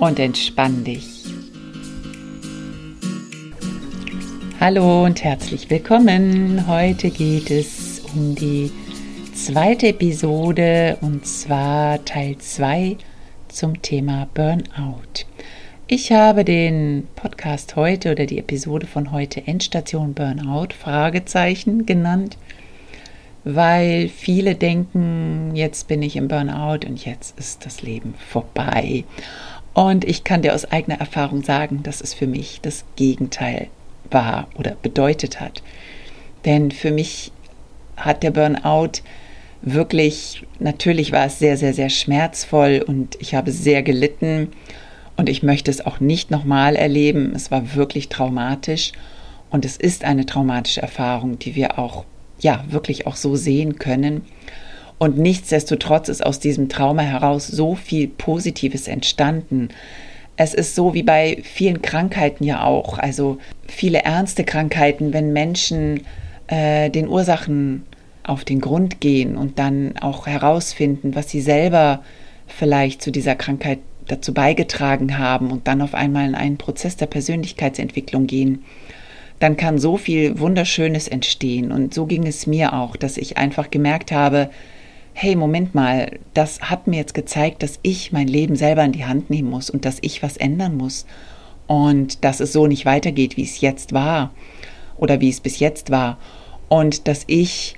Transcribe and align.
und 0.00 0.18
entspann 0.18 0.84
dich. 0.84 1.24
Hallo 4.60 5.04
und 5.04 5.22
herzlich 5.22 5.70
willkommen. 5.70 6.66
Heute 6.66 7.10
geht 7.10 7.50
es 7.50 8.00
um 8.14 8.34
die 8.34 8.70
zweite 9.34 9.88
Episode 9.88 10.98
und 11.00 11.26
zwar 11.26 12.04
Teil 12.04 12.36
2 12.38 12.96
zum 13.48 13.80
Thema 13.82 14.28
Burnout. 14.34 15.24
Ich 15.88 16.10
habe 16.10 16.44
den 16.44 17.06
Podcast 17.14 17.76
heute 17.76 18.12
oder 18.12 18.26
die 18.26 18.38
Episode 18.38 18.86
von 18.86 19.12
heute 19.12 19.46
Endstation 19.46 20.14
Burnout 20.14 20.74
Fragezeichen 20.78 21.86
genannt, 21.86 22.36
weil 23.44 24.08
viele 24.08 24.56
denken, 24.56 25.52
jetzt 25.54 25.86
bin 25.86 26.02
ich 26.02 26.16
im 26.16 26.28
Burnout 26.28 26.86
und 26.86 27.04
jetzt 27.04 27.38
ist 27.38 27.64
das 27.64 27.82
Leben 27.82 28.14
vorbei. 28.18 29.04
Und 29.76 30.06
ich 30.06 30.24
kann 30.24 30.40
dir 30.40 30.54
aus 30.54 30.64
eigener 30.64 31.00
Erfahrung 31.00 31.42
sagen, 31.42 31.82
dass 31.82 32.00
es 32.00 32.14
für 32.14 32.26
mich 32.26 32.60
das 32.62 32.86
Gegenteil 32.96 33.68
war 34.10 34.48
oder 34.56 34.74
bedeutet 34.80 35.38
hat. 35.38 35.62
Denn 36.46 36.70
für 36.70 36.90
mich 36.90 37.30
hat 37.94 38.22
der 38.22 38.30
Burnout 38.30 39.02
wirklich, 39.60 40.46
natürlich 40.60 41.12
war 41.12 41.26
es 41.26 41.38
sehr, 41.38 41.58
sehr, 41.58 41.74
sehr 41.74 41.90
schmerzvoll 41.90 42.82
und 42.86 43.18
ich 43.20 43.34
habe 43.34 43.52
sehr 43.52 43.82
gelitten 43.82 44.48
und 45.18 45.28
ich 45.28 45.42
möchte 45.42 45.70
es 45.70 45.84
auch 45.84 46.00
nicht 46.00 46.30
nochmal 46.30 46.74
erleben. 46.74 47.34
Es 47.36 47.50
war 47.50 47.74
wirklich 47.74 48.08
traumatisch 48.08 48.92
und 49.50 49.66
es 49.66 49.76
ist 49.76 50.04
eine 50.04 50.24
traumatische 50.24 50.80
Erfahrung, 50.80 51.38
die 51.38 51.54
wir 51.54 51.78
auch, 51.78 52.06
ja, 52.40 52.64
wirklich 52.70 53.06
auch 53.06 53.16
so 53.16 53.36
sehen 53.36 53.78
können. 53.78 54.24
Und 54.98 55.18
nichtsdestotrotz 55.18 56.08
ist 56.08 56.24
aus 56.24 56.40
diesem 56.40 56.68
Trauma 56.68 57.02
heraus 57.02 57.46
so 57.46 57.74
viel 57.74 58.08
Positives 58.08 58.88
entstanden. 58.88 59.68
Es 60.36 60.54
ist 60.54 60.74
so 60.74 60.94
wie 60.94 61.02
bei 61.02 61.38
vielen 61.42 61.82
Krankheiten 61.82 62.44
ja 62.44 62.64
auch, 62.64 62.98
also 62.98 63.38
viele 63.66 64.00
ernste 64.00 64.44
Krankheiten, 64.44 65.12
wenn 65.12 65.32
Menschen 65.32 66.02
äh, 66.46 66.90
den 66.90 67.08
Ursachen 67.08 67.84
auf 68.22 68.44
den 68.44 68.60
Grund 68.60 69.00
gehen 69.00 69.36
und 69.36 69.58
dann 69.58 69.96
auch 69.98 70.26
herausfinden, 70.26 71.14
was 71.14 71.30
sie 71.30 71.40
selber 71.40 72.02
vielleicht 72.46 73.02
zu 73.02 73.10
dieser 73.10 73.34
Krankheit 73.34 73.78
dazu 74.08 74.32
beigetragen 74.32 75.18
haben 75.18 75.50
und 75.50 75.66
dann 75.68 75.82
auf 75.82 75.94
einmal 75.94 76.26
in 76.26 76.34
einen 76.34 76.58
Prozess 76.58 76.96
der 76.96 77.06
Persönlichkeitsentwicklung 77.06 78.26
gehen, 78.26 78.64
dann 79.40 79.56
kann 79.56 79.78
so 79.78 79.96
viel 79.96 80.38
Wunderschönes 80.38 81.08
entstehen. 81.08 81.72
Und 81.72 81.92
so 81.92 82.06
ging 82.06 82.26
es 82.26 82.46
mir 82.46 82.72
auch, 82.72 82.96
dass 82.96 83.16
ich 83.16 83.36
einfach 83.36 83.70
gemerkt 83.70 84.12
habe, 84.12 84.50
hey, 85.18 85.34
Moment 85.34 85.74
mal, 85.74 86.18
das 86.34 86.60
hat 86.60 86.86
mir 86.86 86.96
jetzt 86.98 87.14
gezeigt, 87.14 87.62
dass 87.62 87.78
ich 87.80 88.12
mein 88.12 88.28
Leben 88.28 88.54
selber 88.54 88.84
in 88.84 88.92
die 88.92 89.06
Hand 89.06 89.30
nehmen 89.30 89.48
muss 89.48 89.70
und 89.70 89.86
dass 89.86 89.96
ich 90.02 90.22
was 90.22 90.36
ändern 90.36 90.76
muss. 90.76 91.06
Und 91.66 92.22
dass 92.22 92.40
es 92.40 92.52
so 92.52 92.66
nicht 92.66 92.84
weitergeht, 92.84 93.38
wie 93.38 93.42
es 93.44 93.62
jetzt 93.62 93.94
war 93.94 94.34
oder 94.98 95.22
wie 95.22 95.30
es 95.30 95.40
bis 95.40 95.58
jetzt 95.58 95.90
war. 95.90 96.18
Und 96.68 97.08
dass 97.08 97.24
ich 97.28 97.76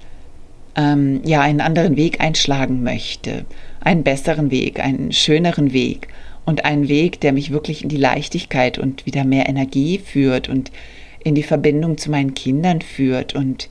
ähm, 0.74 1.20
ja 1.24 1.40
einen 1.40 1.60
anderen 1.60 1.96
Weg 1.96 2.20
einschlagen 2.20 2.82
möchte, 2.82 3.46
einen 3.78 4.02
besseren 4.02 4.50
Weg, 4.50 4.80
einen 4.80 5.12
schöneren 5.12 5.72
Weg 5.72 6.08
und 6.44 6.64
einen 6.64 6.88
Weg, 6.88 7.20
der 7.20 7.32
mich 7.32 7.52
wirklich 7.52 7.84
in 7.84 7.88
die 7.88 7.98
Leichtigkeit 7.98 8.78
und 8.78 9.06
wieder 9.06 9.22
mehr 9.22 9.48
Energie 9.48 9.98
führt 9.98 10.48
und 10.48 10.72
in 11.22 11.36
die 11.36 11.44
Verbindung 11.44 11.98
zu 11.98 12.10
meinen 12.10 12.34
Kindern 12.34 12.80
führt 12.80 13.36
und 13.36 13.68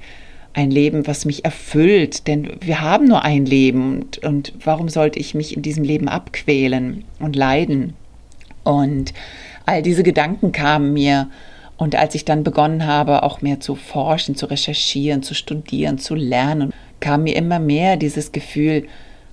ein 0.58 0.72
Leben, 0.72 1.06
was 1.06 1.24
mich 1.26 1.46
erfüllt, 1.46 2.28
denn 2.28 2.50
wir 2.62 2.82
haben 2.82 3.06
nur 3.06 3.22
ein 3.22 3.46
Leben. 3.46 4.00
Und, 4.00 4.18
und 4.26 4.54
warum 4.64 4.90
sollte 4.90 5.20
ich 5.20 5.36
mich 5.36 5.56
in 5.56 5.62
diesem 5.62 5.84
Leben 5.84 6.10
abquälen 6.10 7.04
und 7.20 7.36
leiden? 7.36 7.94
Und 8.64 9.14
all 9.68 9.84
diese 9.84 10.02
Gedanken 10.02 10.52
kamen 10.52 10.94
mir. 10.94 11.30
Und 11.78 11.94
als 11.94 12.16
ich 12.16 12.26
dann 12.26 12.44
begonnen 12.44 12.88
habe, 12.88 13.22
auch 13.22 13.44
mehr 13.44 13.60
zu 13.60 13.76
forschen, 13.76 14.36
zu 14.36 14.48
recherchieren, 14.48 15.22
zu 15.22 15.36
studieren, 15.36 16.00
zu 16.00 16.16
lernen, 16.16 16.74
kam 17.02 17.24
mir 17.24 17.36
immer 17.36 17.60
mehr 17.60 17.96
dieses 17.96 18.32
Gefühl, 18.32 18.88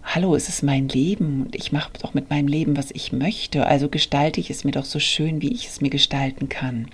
hallo, 0.04 0.34
es 0.34 0.50
ist 0.50 0.62
mein 0.62 0.88
Leben 0.88 1.44
und 1.46 1.56
ich 1.56 1.72
mache 1.72 1.88
doch 2.02 2.12
mit 2.12 2.28
meinem 2.28 2.48
Leben, 2.48 2.76
was 2.76 2.90
ich 2.90 3.12
möchte, 3.12 3.66
also 3.66 3.88
gestalte 3.88 4.40
ich 4.40 4.50
es 4.50 4.62
mir 4.62 4.72
doch 4.72 4.84
so 4.84 4.98
schön, 4.98 5.40
wie 5.40 5.54
ich 5.54 5.68
es 5.68 5.80
mir 5.80 5.88
gestalten 5.88 6.50
kann. 6.50 6.88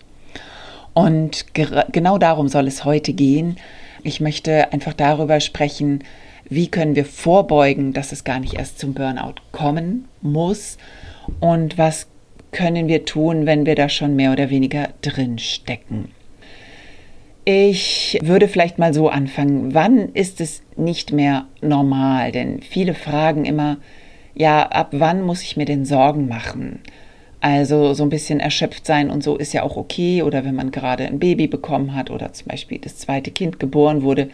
Und 0.95 1.47
genau 1.53 2.19
darum 2.19 2.47
soll 2.47 2.69
es 2.69 2.85
heute 2.85 3.13
gehen, 3.13 3.57
ich 4.05 4.21
möchte 4.21 4.73
einfach 4.73 4.93
darüber 4.93 5.41
sprechen, 5.41 6.05
wie 6.49 6.69
können 6.69 6.97
wir 6.97 7.05
vorbeugen, 7.05 7.93
dass 7.93 8.13
es 8.13 8.25
gar 8.25 8.41
nicht 8.41 8.55
erst 8.55 8.79
zum 8.79 8.95
Burnout 8.95 9.37
kommen 9.53 10.09
muss 10.21 10.79
und 11.39 11.79
was 11.79 12.09
können 12.53 12.89
wir 12.89 13.05
tun, 13.05 13.47
wenn 13.47 13.67
wir 13.67 13.77
da 13.77 13.89
schon 13.89 14.17
mehr 14.17 14.33
oder 14.33 14.51
weniger 14.51 14.89
drin 15.03 15.39
stecken. 15.39 16.11
Ich 17.45 18.19
würde 18.23 18.49
vielleicht 18.49 18.79
mal 18.79 18.93
so 18.93 19.09
anfangen, 19.09 19.73
wann 19.73 20.11
ist 20.11 20.41
es 20.41 20.63
nicht 20.77 21.13
mehr 21.13 21.47
normal? 21.61 22.33
Denn 22.33 22.61
viele 22.61 22.95
fragen 22.95 23.45
immer, 23.45 23.79
ja, 24.35 24.69
ab 24.69 24.89
wann 24.93 25.23
muss 25.23 25.43
ich 25.43 25.57
mir 25.57 25.65
denn 25.65 25.85
Sorgen 25.85 26.29
machen? 26.29 26.81
Also 27.41 27.95
so 27.95 28.03
ein 28.03 28.11
bisschen 28.11 28.39
erschöpft 28.39 28.87
sein 28.87 29.11
und 29.11 29.23
so 29.23 29.37
ist 29.37 29.53
ja 29.53 29.63
auch 29.63 29.77
okay. 29.77 30.23
Oder 30.23 30.45
wenn 30.45 30.55
man 30.55 30.71
gerade 30.71 31.07
ein 31.07 31.19
Baby 31.19 31.47
bekommen 31.47 31.95
hat 31.95 32.11
oder 32.11 32.33
zum 32.33 32.49
Beispiel 32.49 32.79
das 32.79 32.99
zweite 32.99 33.31
Kind 33.31 33.59
geboren 33.59 34.03
wurde. 34.03 34.29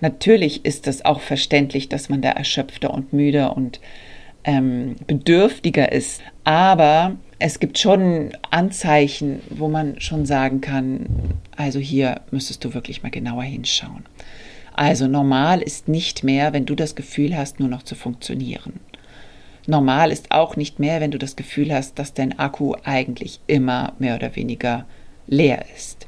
Natürlich 0.00 0.64
ist 0.64 0.86
es 0.86 1.04
auch 1.04 1.20
verständlich, 1.20 1.88
dass 1.88 2.08
man 2.08 2.22
da 2.22 2.30
erschöpfter 2.30 2.92
und 2.92 3.12
müder 3.12 3.56
und 3.56 3.80
ähm, 4.44 4.96
bedürftiger 5.06 5.92
ist. 5.92 6.22
Aber 6.44 7.16
es 7.38 7.60
gibt 7.60 7.78
schon 7.78 8.32
Anzeichen, 8.50 9.40
wo 9.50 9.68
man 9.68 10.00
schon 10.00 10.26
sagen 10.26 10.60
kann, 10.60 11.06
also 11.56 11.78
hier 11.78 12.22
müsstest 12.30 12.64
du 12.64 12.74
wirklich 12.74 13.02
mal 13.02 13.10
genauer 13.10 13.44
hinschauen. 13.44 14.04
Also 14.74 15.08
normal 15.08 15.60
ist 15.60 15.88
nicht 15.88 16.24
mehr, 16.24 16.52
wenn 16.52 16.66
du 16.66 16.74
das 16.74 16.94
Gefühl 16.94 17.36
hast, 17.36 17.60
nur 17.60 17.68
noch 17.68 17.82
zu 17.82 17.94
funktionieren. 17.94 18.80
Normal 19.66 20.10
ist 20.10 20.30
auch 20.30 20.56
nicht 20.56 20.78
mehr, 20.78 21.00
wenn 21.00 21.10
du 21.10 21.18
das 21.18 21.36
Gefühl 21.36 21.72
hast, 21.72 21.98
dass 21.98 22.14
dein 22.14 22.38
Akku 22.38 22.74
eigentlich 22.84 23.40
immer 23.46 23.94
mehr 23.98 24.16
oder 24.16 24.36
weniger 24.36 24.86
leer 25.26 25.64
ist. 25.76 26.06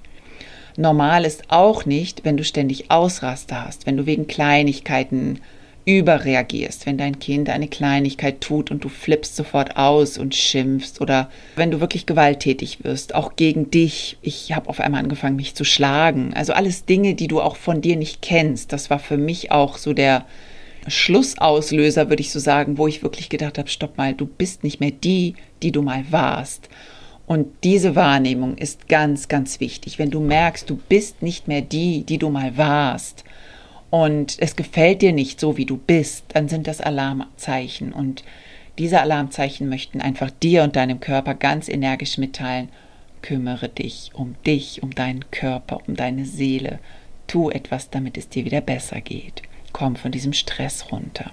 Normal 0.77 1.25
ist 1.25 1.45
auch 1.49 1.85
nicht, 1.85 2.25
wenn 2.25 2.37
du 2.37 2.45
ständig 2.45 2.91
Ausraster 2.91 3.67
hast, 3.67 3.87
wenn 3.87 3.97
du 3.97 4.07
wegen 4.07 4.27
Kleinigkeiten 4.27 5.41
überreagierst, 5.85 6.87
wenn 6.87 6.97
dein 6.97 7.19
Kind 7.19 7.49
eine 7.49 7.67
Kleinigkeit 7.67 8.41
tut 8.41 8.71
und 8.71 8.85
du 8.85 8.89
flippst 8.89 9.35
sofort 9.35 9.77
aus 9.77 10.17
und 10.17 10.35
schimpfst 10.35 11.01
oder 11.01 11.29
wenn 11.57 11.73
du 11.73 11.81
wirklich 11.81 12.07
gewalttätig 12.07 12.85
wirst, 12.85 13.15
auch 13.15 13.35
gegen 13.35 13.71
dich. 13.71 14.17
Ich 14.23 14.53
habe 14.53 14.69
auf 14.69 14.79
einmal 14.79 15.03
angefangen, 15.03 15.37
mich 15.37 15.57
zu 15.57 15.65
schlagen. 15.65 16.35
Also 16.35 16.53
alles 16.53 16.85
Dinge, 16.85 17.15
die 17.15 17.27
du 17.27 17.41
auch 17.41 17.57
von 17.57 17.81
dir 17.81 17.97
nicht 17.97 18.23
kennst. 18.23 18.73
Das 18.73 18.91
war 18.91 19.01
für 19.01 19.19
mich 19.19 19.51
auch 19.51 19.77
so 19.77 19.93
der 19.93 20.25
Schlussauslöser, 20.87 22.09
würde 22.09 22.23
ich 22.23 22.31
so 22.31 22.39
sagen, 22.39 22.79
wo 22.79 22.87
ich 22.87 23.03
wirklich 23.03 23.29
gedacht 23.29 23.59
habe, 23.59 23.69
stopp 23.69 23.99
mal, 23.99 24.15
du 24.15 24.27
bist 24.27 24.65
nicht 24.65 24.81
mehr 24.81 24.91
die, 24.91 25.35
die 25.63 25.73
du 25.73 25.83
mal 25.83 26.05
warst. 26.11 26.69
Und 27.27 27.49
diese 27.63 27.95
Wahrnehmung 27.95 28.57
ist 28.57 28.89
ganz, 28.89 29.29
ganz 29.29 29.61
wichtig. 29.61 29.99
Wenn 29.99 30.11
du 30.11 30.21
merkst, 30.21 30.69
du 30.69 30.77
bist 30.77 31.23
nicht 31.23 31.49
mehr 31.49 31.63
die, 31.63 32.03
die 32.03 32.19
du 32.19 32.31
mal 32.31 32.57
warst 32.57 33.25
und 33.91 34.37
es 34.41 34.57
gefällt 34.57 35.03
dir 35.03 35.13
nicht 35.13 35.39
so, 35.39 35.57
wie 35.57 35.67
du 35.67 35.77
bist, 35.77 36.25
dann 36.29 36.49
sind 36.49 36.67
das 36.67 36.81
Alarmzeichen. 36.81 37.93
Und 37.93 38.25
diese 38.79 39.01
Alarmzeichen 39.01 39.69
möchten 39.69 40.01
einfach 40.01 40.31
dir 40.31 40.65
und 40.65 40.77
deinem 40.77 40.99
Körper 40.99 41.35
ganz 41.35 41.69
energisch 41.69 42.19
mitteilen, 42.19 42.69
kümmere 43.23 43.69
dich 43.69 44.11
um 44.15 44.35
dich, 44.45 44.83
um 44.83 44.95
deinen 44.95 45.31
Körper, 45.31 45.81
um 45.87 45.95
deine 45.95 46.27
Seele. 46.27 46.81
Tu 47.29 47.51
etwas, 47.51 47.89
damit 47.89 48.19
es 48.19 48.29
dir 48.29 48.45
wieder 48.45 48.61
besser 48.61 49.01
geht 49.01 49.43
komm 49.73 49.97
von 49.97 50.13
diesem 50.13 50.33
Stress 50.33 50.93
runter. 50.93 51.31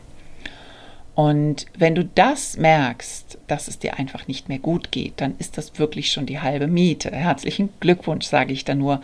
Und 1.15 1.65
wenn 1.77 1.95
du 1.95 2.05
das 2.05 2.55
merkst, 2.55 3.39
dass 3.47 3.67
es 3.67 3.77
dir 3.77 3.99
einfach 3.99 4.27
nicht 4.27 4.47
mehr 4.47 4.59
gut 4.59 4.89
geht, 4.91 5.19
dann 5.19 5.35
ist 5.37 5.57
das 5.57 5.77
wirklich 5.77 6.11
schon 6.13 6.25
die 6.25 6.39
halbe 6.39 6.67
Miete. 6.67 7.11
Herzlichen 7.11 7.69
Glückwunsch, 7.81 8.25
sage 8.25 8.53
ich 8.53 8.63
da 8.63 8.73
nur. 8.73 9.01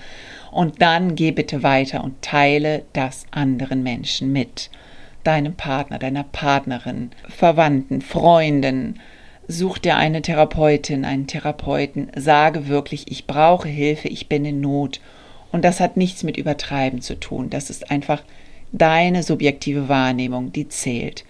Und 0.51 0.81
dann 0.81 1.15
geh 1.15 1.31
bitte 1.31 1.61
weiter 1.61 2.03
und 2.03 2.21
teile 2.21 2.83
das 2.93 3.25
anderen 3.31 3.83
Menschen 3.83 4.31
mit. 4.31 4.69
deinem 5.25 5.55
Partner, 5.55 5.99
deiner 5.99 6.23
Partnerin, 6.23 7.11
Verwandten, 7.27 8.01
Freunden. 8.01 8.99
Such 9.47 9.79
dir 9.79 9.97
eine 9.97 10.21
Therapeutin, 10.21 11.03
einen 11.03 11.27
Therapeuten. 11.27 12.11
Sage 12.15 12.67
wirklich, 12.67 13.11
ich 13.11 13.27
brauche 13.27 13.67
Hilfe, 13.67 14.07
ich 14.07 14.29
bin 14.29 14.45
in 14.45 14.61
Not. 14.61 15.01
Und 15.51 15.65
das 15.65 15.79
hat 15.79 15.97
nichts 15.97 16.23
mit 16.23 16.37
Übertreiben 16.37 17.01
zu 17.01 17.19
tun. 17.19 17.49
Das 17.49 17.69
ist 17.69 17.91
einfach 17.91 18.23
deine 18.77 19.23
subjektive 19.23 19.89
Wahrnehmung, 19.89 20.51
die 20.51 20.67
zählt. 20.67 21.23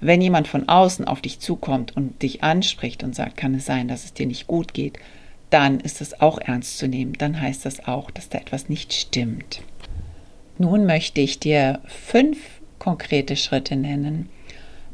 Wenn 0.00 0.20
jemand 0.20 0.48
von 0.48 0.68
außen 0.68 1.06
auf 1.06 1.20
dich 1.20 1.38
zukommt 1.38 1.96
und 1.96 2.22
dich 2.22 2.42
anspricht 2.42 3.04
und 3.04 3.14
sagt, 3.14 3.36
kann 3.36 3.54
es 3.54 3.66
sein, 3.66 3.88
dass 3.88 4.04
es 4.04 4.12
dir 4.12 4.26
nicht 4.26 4.46
gut 4.46 4.74
geht, 4.74 4.98
dann 5.50 5.80
ist 5.80 6.00
das 6.00 6.20
auch 6.20 6.38
ernst 6.38 6.78
zu 6.78 6.88
nehmen. 6.88 7.12
Dann 7.12 7.40
heißt 7.40 7.64
das 7.64 7.86
auch, 7.86 8.10
dass 8.10 8.28
da 8.28 8.38
etwas 8.38 8.68
nicht 8.68 8.92
stimmt. 8.92 9.62
Nun 10.58 10.86
möchte 10.86 11.20
ich 11.20 11.38
dir 11.38 11.80
fünf 11.86 12.38
konkrete 12.78 13.36
Schritte 13.36 13.76
nennen, 13.76 14.28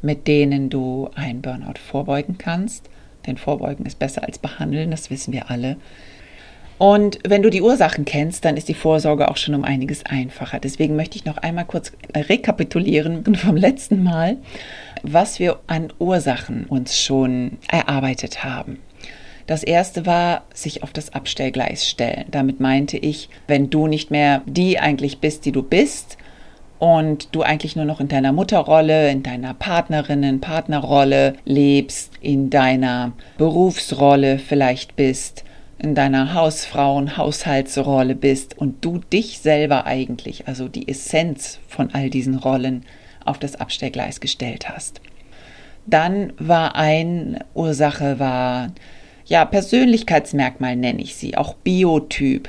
mit 0.03 0.29
denen 0.29 0.69
du 0.69 1.11
ein 1.15 1.41
Burnout 1.41 1.79
vorbeugen 1.79 2.39
kannst. 2.39 2.91
Denn 3.27 3.37
Vorbeugen 3.37 3.87
ist 3.87 3.99
besser 3.99 4.25
als 4.25 4.39
behandeln, 4.39 4.91
das 4.91 5.11
wissen 5.11 5.33
wir 5.33 5.51
alle. 5.51 5.77
Und 6.79 7.19
wenn 7.27 7.43
du 7.43 7.51
die 7.51 7.61
Ursachen 7.61 8.05
kennst, 8.05 8.45
dann 8.45 8.57
ist 8.57 8.69
die 8.69 8.75
Vorsorge 8.75 9.29
auch 9.29 9.37
schon 9.37 9.55
um 9.55 9.65
einiges 9.65 10.07
einfacher. 10.07 10.61
Deswegen 10.61 10.95
möchte 10.95 11.17
ich 11.17 11.25
noch 11.25 11.39
einmal 11.39 11.65
kurz 11.65 11.93
rekapitulieren 12.15 13.35
vom 13.35 13.57
letzten 13.57 14.03
Mal, 14.03 14.37
was 15.03 15.41
wir 15.41 15.59
an 15.67 15.93
Ursachen 15.99 16.65
uns 16.67 17.01
schon 17.01 17.59
erarbeitet 17.69 18.45
haben. 18.45 18.79
Das 19.49 19.63
erste 19.63 20.07
war, 20.07 20.45
sich 20.53 20.83
auf 20.83 20.93
das 20.93 21.15
Abstellgleis 21.15 21.89
stellen. 21.89 22.27
Damit 22.31 22.61
meinte 22.61 22.99
ich, 22.99 23.29
wenn 23.47 23.71
du 23.71 23.87
nicht 23.87 24.11
mehr 24.11 24.43
die 24.47 24.79
eigentlich 24.79 25.21
bist, 25.21 25.47
die 25.47 25.53
du 25.53 25.63
bist, 25.63 26.19
und 26.79 27.35
du 27.35 27.43
eigentlich 27.43 27.75
nur 27.75 27.85
noch 27.85 28.01
in 28.01 28.09
deiner 28.09 28.33
Mutterrolle, 28.33 29.11
in 29.11 29.23
deiner 29.23 29.55
Partnerinnen, 29.55 30.41
Partnerrolle 30.41 31.35
lebst, 31.45 32.13
in 32.21 32.51
deiner 32.51 33.13
Berufsrolle 33.37 34.39
vielleicht 34.39 34.95
bist, 34.95 35.45
in 35.79 35.95
deiner 35.95 36.35
Hausfrauen, 36.35 37.17
Haushaltsrolle 37.17 38.15
bist 38.15 38.59
und 38.59 38.85
du 38.85 38.99
dich 38.99 39.39
selber 39.39 39.87
eigentlich, 39.87 40.49
also 40.49 40.69
die 40.69 40.89
Essenz 40.89 41.61
von 41.69 41.95
all 41.95 42.11
diesen 42.11 42.35
Rollen, 42.37 42.85
auf 43.25 43.39
das 43.39 43.57
Abstellgleis 43.57 44.21
gestellt 44.21 44.69
hast. 44.69 45.01
Dann 45.87 46.33
war 46.39 46.77
eine 46.77 47.45
Ursache, 47.55 48.19
war 48.19 48.73
ja, 49.27 49.45
Persönlichkeitsmerkmal 49.45 50.75
nenne 50.77 51.03
ich 51.03 51.15
sie, 51.15 51.37
auch 51.37 51.55
Biotyp, 51.55 52.49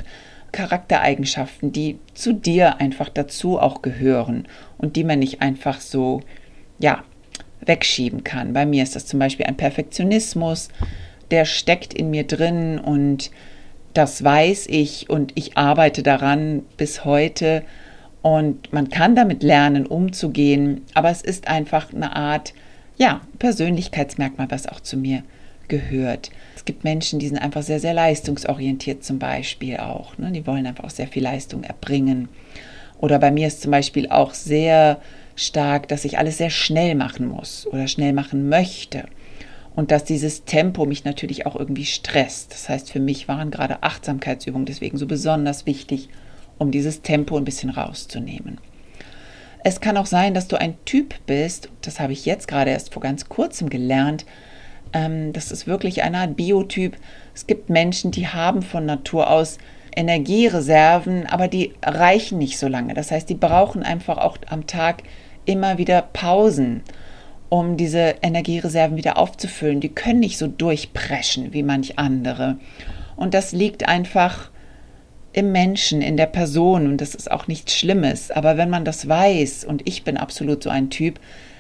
Charaktereigenschaften, 0.51 1.71
die 1.71 1.99
zu 2.13 2.33
dir 2.33 2.79
einfach 2.79 3.09
dazu 3.09 3.59
auch 3.59 3.81
gehören 3.81 4.47
und 4.77 4.95
die 4.95 5.03
man 5.03 5.19
nicht 5.19 5.41
einfach 5.41 5.81
so, 5.81 6.21
ja, 6.79 7.03
wegschieben 7.65 8.23
kann. 8.23 8.53
Bei 8.53 8.65
mir 8.65 8.83
ist 8.83 8.95
das 8.95 9.05
zum 9.05 9.19
Beispiel 9.19 9.45
ein 9.45 9.57
Perfektionismus, 9.57 10.69
der 11.31 11.45
steckt 11.45 11.93
in 11.93 12.09
mir 12.09 12.25
drin 12.25 12.79
und 12.79 13.31
das 13.93 14.23
weiß 14.23 14.67
ich 14.67 15.09
und 15.09 15.31
ich 15.35 15.57
arbeite 15.57 16.03
daran 16.03 16.63
bis 16.77 17.05
heute 17.05 17.63
und 18.21 18.71
man 18.73 18.89
kann 18.89 19.15
damit 19.15 19.43
lernen, 19.43 19.85
umzugehen, 19.85 20.81
aber 20.93 21.09
es 21.09 21.21
ist 21.21 21.47
einfach 21.47 21.93
eine 21.93 22.15
Art, 22.15 22.53
ja, 22.97 23.21
Persönlichkeitsmerkmal, 23.39 24.51
was 24.51 24.67
auch 24.67 24.81
zu 24.81 24.97
mir 24.97 25.23
gehört. 25.67 26.31
Es 26.55 26.65
gibt 26.65 26.83
Menschen, 26.83 27.19
die 27.19 27.27
sind 27.27 27.37
einfach 27.37 27.61
sehr, 27.61 27.79
sehr 27.79 27.93
leistungsorientiert 27.93 29.03
zum 29.03 29.19
Beispiel 29.19 29.77
auch. 29.77 30.17
Ne? 30.17 30.31
Die 30.31 30.45
wollen 30.45 30.65
einfach 30.65 30.83
auch 30.83 30.89
sehr 30.89 31.07
viel 31.07 31.23
Leistung 31.23 31.63
erbringen. 31.63 32.27
Oder 32.99 33.19
bei 33.19 33.31
mir 33.31 33.47
ist 33.47 33.61
zum 33.61 33.71
Beispiel 33.71 34.09
auch 34.09 34.33
sehr 34.33 34.99
stark, 35.35 35.87
dass 35.87 36.03
ich 36.03 36.17
alles 36.17 36.37
sehr 36.37 36.49
schnell 36.49 36.95
machen 36.95 37.27
muss 37.27 37.65
oder 37.67 37.87
schnell 37.87 38.11
machen 38.11 38.49
möchte. 38.49 39.05
Und 39.75 39.91
dass 39.91 40.03
dieses 40.03 40.45
Tempo 40.45 40.85
mich 40.85 41.05
natürlich 41.05 41.45
auch 41.45 41.55
irgendwie 41.55 41.85
stresst. 41.85 42.51
Das 42.51 42.67
heißt, 42.69 42.91
für 42.91 42.99
mich 42.99 43.27
waren 43.27 43.51
gerade 43.51 43.83
Achtsamkeitsübungen 43.83 44.65
deswegen 44.65 44.97
so 44.97 45.05
besonders 45.05 45.65
wichtig, 45.65 46.09
um 46.57 46.71
dieses 46.71 47.01
Tempo 47.01 47.37
ein 47.37 47.45
bisschen 47.45 47.69
rauszunehmen. 47.69 48.59
Es 49.63 49.81
kann 49.81 49.97
auch 49.97 50.05
sein, 50.05 50.33
dass 50.33 50.47
du 50.47 50.59
ein 50.59 50.75
Typ 50.85 51.15
bist, 51.25 51.69
das 51.81 51.99
habe 51.99 52.13
ich 52.13 52.25
jetzt 52.25 52.47
gerade 52.47 52.71
erst 52.71 52.93
vor 52.93 53.01
ganz 53.01 53.27
kurzem 53.27 53.69
gelernt, 53.69 54.25
ähm, 54.93 55.33
das 55.33 55.51
ist 55.51 55.67
wirklich 55.67 56.03
eine 56.03 56.19
Art 56.19 56.35
Biotyp. 56.35 56.97
Es 57.35 57.47
gibt 57.47 57.69
Menschen, 57.69 58.11
die 58.11 58.27
haben 58.27 58.61
von 58.61 58.85
Natur 58.85 59.29
aus 59.29 59.57
Energiereserven, 59.95 61.25
aber 61.27 61.47
die 61.47 61.73
reichen 61.83 62.37
nicht 62.37 62.57
so 62.57 62.67
lange. 62.67 62.93
Das 62.93 63.11
heißt, 63.11 63.29
die 63.29 63.35
brauchen 63.35 63.83
einfach 63.83 64.17
auch 64.17 64.37
am 64.47 64.67
Tag 64.67 65.03
immer 65.45 65.77
wieder 65.77 66.01
Pausen, 66.01 66.83
um 67.49 67.77
diese 67.77 68.15
Energiereserven 68.21 68.97
wieder 68.97 69.17
aufzufüllen. 69.17 69.79
Die 69.79 69.89
können 69.89 70.19
nicht 70.19 70.37
so 70.37 70.47
durchpreschen 70.47 71.51
wie 71.53 71.63
manch 71.63 71.97
andere. 71.97 72.57
Und 73.15 73.33
das 73.33 73.51
liegt 73.51 73.87
einfach 73.87 74.49
im 75.33 75.51
Menschen, 75.51 76.01
in 76.01 76.17
der 76.17 76.25
Person 76.25 76.87
und 76.87 77.01
das 77.01 77.15
ist 77.15 77.29
auch 77.29 77.47
nichts 77.47 77.75
Schlimmes. 77.75 78.31
Aber 78.31 78.57
wenn 78.57 78.69
man 78.69 78.85
das 78.85 79.07
weiß, 79.07 79.63
und 79.63 79.87
ich 79.87 80.03
bin 80.03 80.17
absolut 80.17 80.63
so 80.63 80.69
ein 80.69 80.89
Typ, 80.89 81.19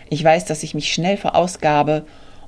ich 0.09 0.23
weiß, 0.23 0.45
dass 0.45 0.63
ich 0.63 0.73
mich 0.73 0.91
schnell 0.93 1.17
verausgabe 1.17 2.05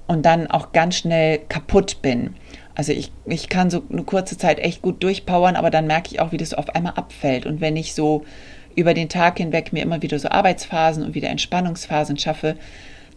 und 0.07 0.25
dann 0.25 0.47
auch 0.47 0.71
ganz 0.71 0.97
schnell 0.97 1.39
kaputt 1.47 2.01
bin. 2.01 2.35
Also 2.73 2.91
ich, 2.91 3.11
ich 3.25 3.49
kann 3.49 3.69
so 3.69 3.83
eine 3.91 4.03
kurze 4.03 4.37
Zeit 4.37 4.59
echt 4.59 4.81
gut 4.81 5.03
durchpowern, 5.03 5.55
aber 5.55 5.69
dann 5.69 5.87
merke 5.87 6.09
ich 6.11 6.19
auch, 6.19 6.31
wie 6.31 6.37
das 6.37 6.53
auf 6.53 6.73
einmal 6.73 6.93
abfällt. 6.95 7.45
Und 7.45 7.61
wenn 7.61 7.75
ich 7.75 7.93
so 7.93 8.23
über 8.75 8.93
den 8.93 9.09
Tag 9.09 9.37
hinweg 9.37 9.73
mir 9.73 9.83
immer 9.83 10.01
wieder 10.01 10.17
so 10.17 10.29
Arbeitsphasen 10.29 11.03
und 11.03 11.13
wieder 11.13 11.29
Entspannungsphasen 11.29 12.17
schaffe, 12.17 12.55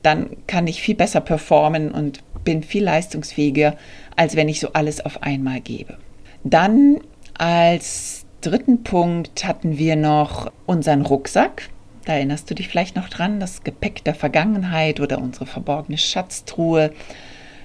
dann 0.05 0.37
kann 0.47 0.67
ich 0.67 0.83
viel 0.83 0.95
besser 0.95 1.21
performen 1.21 1.91
und 1.91 2.23
bin 2.45 2.63
viel 2.63 2.85
leistungsfähiger, 2.85 3.77
als 4.17 4.37
wenn 4.37 4.49
ich 4.49 4.61
so 4.61 4.73
alles 4.75 5.05
auf 5.05 5.23
einmal 5.23 5.61
gebe. 5.61 5.97
Dann 6.45 7.01
als 7.39 8.27
dritten 8.43 8.85
Punkt 8.85 9.47
hatten 9.47 9.79
wir 9.79 9.97
noch 9.97 10.53
unseren 10.67 11.03
Rucksack. 11.03 11.71
Da 12.05 12.13
erinnerst 12.13 12.51
du 12.51 12.55
dich 12.55 12.69
vielleicht 12.69 12.97
noch 12.97 13.09
dran, 13.09 13.41
das 13.41 13.65
Gepäck 13.65 14.05
der 14.05 14.15
Vergangenheit 14.15 15.01
oder 15.01 15.19
unsere 15.19 15.47
verborgene 15.47 15.97
Schatztruhe. 15.97 16.93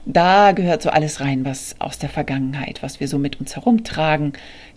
Da 0.05 0.53
gehört 0.53 0.81
so 0.81 0.89
alles 0.89 1.19
rein, 1.19 1.43
was 1.43 1.75
aus 1.79 1.99
der 1.99 2.07
Vergangenheit, 2.07 2.81
was 2.81 3.01
wir 3.01 3.09
so 3.09 3.19
mit 3.19 3.41
uns 3.41 3.57
herumtragen, 3.57 4.31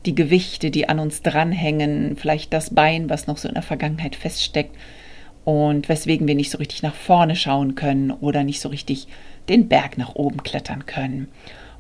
die 0.05 0.17
Gewichte, 0.17 0.73
die 0.73 0.89
an 0.89 0.99
uns 0.99 1.23
dranhängen, 1.23 2.17
vielleicht 2.17 2.53
das 2.53 2.75
Bein, 2.75 3.09
was 3.09 3.29
noch 3.29 3.39
so 3.39 3.47
in 3.47 3.55
der 3.55 3.63
Vergangenheit 3.63 4.17
feststeckt 4.17 4.77
und 5.45 5.89
weswegen 5.89 6.29
wir 6.29 6.35
nicht 6.35 6.51
so 6.51 6.59
richtig 6.59 6.83
nach 6.83 6.95
vorne 6.95 7.37
schauen 7.37 7.75
können 7.75 8.11
oder 8.11 8.45
nicht 8.45 8.61
so 8.61 8.69
richtig 8.69 9.09
den 9.49 9.69
Berg 9.69 9.99
nach 9.99 10.15
oben 10.15 10.43
klettern 10.43 10.87
können 10.87 11.29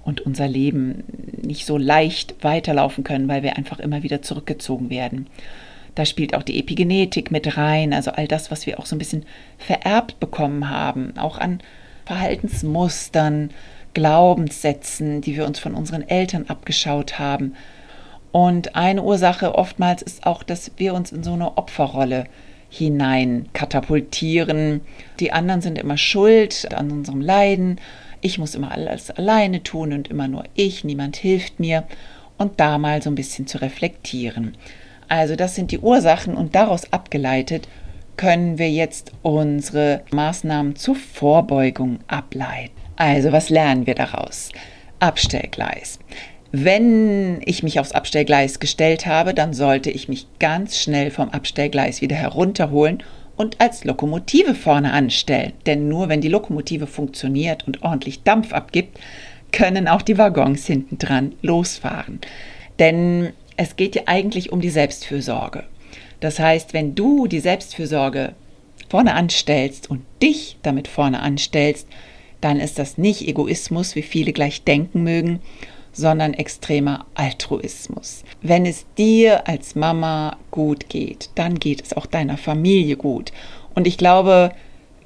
und 0.05 0.21
unser 0.21 0.49
Leben 0.49 1.05
nicht 1.43 1.65
so 1.65 1.79
leicht 1.79 2.43
weiterlaufen 2.43 3.05
können, 3.05 3.29
weil 3.29 3.43
wir 3.43 3.57
einfach 3.57 3.79
immer 3.79 4.03
wieder 4.03 4.23
zurückgezogen 4.23 4.91
werden. 4.91 5.29
Da 5.95 6.07
spielt 6.07 6.35
auch 6.35 6.43
die 6.43 6.59
Epigenetik 6.59 7.31
mit 7.31 7.57
rein, 7.57 7.93
also 7.93 8.13
all 8.13 8.27
das, 8.27 8.51
was 8.51 8.67
wir 8.67 8.81
auch 8.81 8.87
so 8.87 8.97
ein 8.97 8.99
bisschen 8.99 9.27
vererbt 9.59 10.19
bekommen 10.21 10.71
haben, 10.71 11.17
auch 11.19 11.39
an 11.39 11.61
Verhaltensmustern, 12.07 13.51
Glaubenssätzen, 13.95 15.21
die 15.21 15.37
wir 15.37 15.47
uns 15.47 15.59
von 15.59 15.75
unseren 15.75 16.09
Eltern 16.09 16.47
abgeschaut 16.49 17.19
haben. 17.19 17.55
Und 18.33 18.75
eine 18.75 19.03
Ursache 19.03 19.55
oftmals 19.55 20.01
ist 20.01 20.27
auch, 20.27 20.43
dass 20.43 20.73
wir 20.79 20.95
uns 20.95 21.13
in 21.13 21.23
so 21.23 21.35
eine 21.35 21.59
Opferrolle 21.59 22.25
hinein 22.73 23.49
katapultieren. 23.53 24.81
Die 25.21 25.31
anderen 25.31 25.61
sind 25.61 25.79
immer 25.79 25.99
schuld 25.99 26.73
an 26.73 26.91
unserem 26.91 27.21
Leiden. 27.21 27.79
Ich 28.23 28.39
muss 28.39 28.55
immer 28.55 28.73
alles 28.73 29.11
alleine 29.11 29.63
tun 29.63 29.93
und 29.93 30.09
immer 30.09 30.27
nur 30.27 30.45
ich, 30.55 30.83
niemand 30.83 31.17
hilft 31.17 31.61
mir. 31.61 31.85
Und 32.39 32.61
da 32.61 32.79
mal 32.79 33.03
so 33.03 33.11
ein 33.11 33.15
bisschen 33.15 33.47
zu 33.47 33.61
reflektieren. 33.61 34.57
Also 35.07 35.37
das 35.37 35.55
sind 35.55 35.71
die 35.71 35.81
Ursachen 35.81 36.35
und 36.35 36.55
daraus 36.55 36.91
abgeleitet 36.95 37.69
können 38.17 38.57
wir 38.57 38.71
jetzt 38.71 39.13
unsere 39.21 40.03
Maßnahmen 40.11 40.75
zur 40.75 40.97
Vorbeugung 40.97 41.99
ableiten. 42.07 42.73
Also 42.97 43.33
was 43.33 43.51
lernen 43.51 43.87
wir 43.87 43.95
daraus? 43.95 44.51
Abstellgleis. 44.99 45.99
Wenn 46.55 47.41
ich 47.47 47.63
mich 47.63 47.81
aufs 47.81 47.93
Abstellgleis 47.93 48.61
gestellt 48.61 49.07
habe, 49.07 49.33
dann 49.33 49.55
sollte 49.55 49.91
ich 49.91 50.09
mich 50.09 50.27
ganz 50.39 50.79
schnell 50.79 51.11
vom 51.11 51.31
Abstellgleis 51.31 52.03
wieder 52.03 52.15
herunterholen 52.15 53.03
und 53.37 53.59
als 53.59 53.85
Lokomotive 53.85 54.55
vorne 54.55 54.93
anstellen. 54.93 55.55
Denn 55.65 55.89
nur 55.89 56.11
wenn 56.11 56.21
die 56.21 56.29
Lokomotive 56.29 56.87
funktioniert 56.87 57.67
und 57.67 57.83
ordentlich 57.83 58.23
Dampf 58.23 58.53
abgibt, 58.53 59.01
können 59.51 59.89
auch 59.89 60.03
die 60.03 60.19
Waggons 60.19 60.67
hinten 60.67 60.99
dran 60.99 61.35
losfahren. 61.41 62.21
Denn 62.79 63.33
es 63.57 63.77
geht 63.77 63.95
ja 63.95 64.03
eigentlich 64.07 64.53
um 64.53 64.61
die 64.61 64.71
Selbstfürsorge. 64.71 65.65
Das 66.21 66.39
heißt, 66.39 66.75
wenn 66.75 66.95
du 66.95 67.27
die 67.27 67.41
Selbstfürsorge 67.41 68.35
vorne 68.91 69.15
anstellst 69.15 69.91
und 69.91 70.03
dich 70.23 70.59
damit 70.63 70.87
vorne 70.87 71.21
anstellst, 71.21 71.89
dann 72.43 72.61
ist 72.61 72.79
das 72.79 72.99
nicht 72.99 73.27
Egoismus, 73.27 73.97
wie 73.97 74.03
viele 74.03 74.35
gleich 74.35 74.65
denken 74.65 75.03
mögen, 75.03 75.41
sondern 75.93 76.35
extremer 76.35 77.07
Altruismus. 77.15 78.25
Wenn 78.41 78.67
es 78.67 78.87
dir 78.97 79.47
als 79.47 79.75
Mama 79.75 80.37
gut 80.51 80.89
geht, 80.89 81.31
dann 81.35 81.59
geht 81.59 81.83
es 81.83 81.97
auch 81.97 82.07
deiner 82.07 82.39
Familie 82.39 82.97
gut. 82.97 83.33
Und 83.75 83.87
ich 83.87 83.99
glaube, 83.99 84.53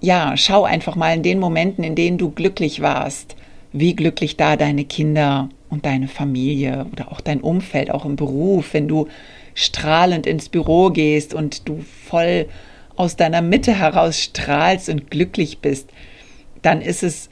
ja, 0.00 0.36
schau 0.36 0.64
einfach 0.64 0.96
mal 0.96 1.14
in 1.14 1.22
den 1.22 1.38
Momenten, 1.38 1.82
in 1.82 1.94
denen 1.94 2.18
du 2.18 2.30
glücklich 2.30 2.80
warst, 2.80 3.36
wie 3.72 3.94
glücklich 3.94 4.36
da 4.36 4.56
deine 4.56 4.84
Kinder 4.84 5.48
und 5.68 5.84
deine 5.84 6.08
Familie 6.08 6.86
oder 6.92 7.10
auch 7.10 7.20
dein 7.20 7.40
Umfeld, 7.40 7.90
auch 7.90 8.04
im 8.04 8.16
Beruf, 8.16 8.72
wenn 8.72 8.88
du 8.88 9.08
strahlend 9.54 10.26
ins 10.26 10.48
Büro 10.48 10.90
gehst 10.90 11.34
und 11.34 11.68
du 11.68 11.84
voll 12.06 12.46
aus 12.94 13.16
deiner 13.16 13.42
Mitte 13.42 13.74
heraus 13.74 14.20
strahlst 14.20 14.88
und 14.88 15.10
glücklich 15.10 15.58
bist, 15.58 15.90
dann 16.62 16.80
ist 16.80 17.02
es 17.02 17.28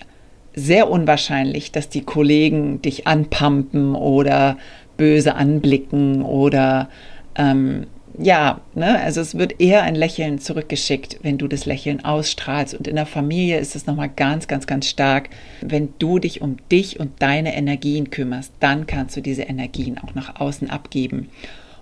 sehr 0.55 0.91
unwahrscheinlich, 0.91 1.73
dass 1.73 1.89
die 1.89 2.03
Kollegen 2.03 2.81
dich 2.83 3.07
anpumpen 3.07 3.95
oder 3.95 4.57
böse 4.97 5.35
anblicken 5.35 6.23
oder 6.23 6.89
ähm, 7.37 7.87
ja, 8.19 8.61
ne, 8.75 9.01
also 9.01 9.21
es 9.21 9.37
wird 9.37 9.61
eher 9.61 9.83
ein 9.83 9.97
Lächeln 9.97 10.39
zurückgeschickt, 10.39 11.19
wenn 11.23 11.37
du 11.37 11.49
das 11.49 11.67
Lächeln 11.67 12.05
ausstrahlst. 12.05 12.75
Und 12.75 12.87
in 12.87 12.95
der 12.95 13.07
Familie 13.07 13.59
ist 13.59 13.75
es 13.75 13.87
nochmal 13.87 14.09
ganz, 14.09 14.47
ganz, 14.47 14.69
ganz 14.69 14.89
stark. 14.89 15.31
Wenn 15.61 15.89
du 15.99 16.21
dich 16.21 16.41
um 16.41 16.57
dich 16.71 17.01
und 17.01 17.21
deine 17.21 17.57
Energien 17.57 18.11
kümmerst, 18.11 18.53
dann 18.61 18.87
kannst 18.87 19.17
du 19.17 19.21
diese 19.21 19.43
Energien 19.43 19.99
auch 19.99 20.15
nach 20.15 20.39
außen 20.41 20.71
abgeben. 20.71 21.29